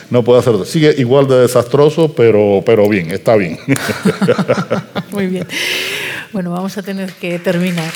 [0.09, 0.65] no puede hacerlo.
[0.65, 3.57] Sigue igual de desastroso, pero, pero bien, está bien.
[5.11, 5.47] Muy bien.
[6.33, 7.91] Bueno, vamos a tener que terminar.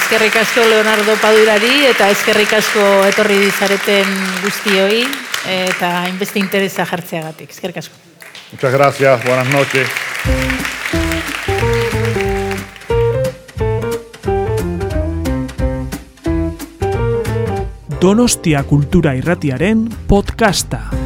[0.00, 4.08] Eskerrik asko Leonardo Padurari eta eskerrik asko etorri dizareten
[4.42, 5.04] guztioi
[5.46, 7.50] eta hainbeste interesa jartzeagatik.
[7.50, 7.94] Eskerrik asko.
[8.52, 9.88] Muchas gracias, buenas noches.
[18.00, 20.99] Donostia Kultura Irratiaren podcasta.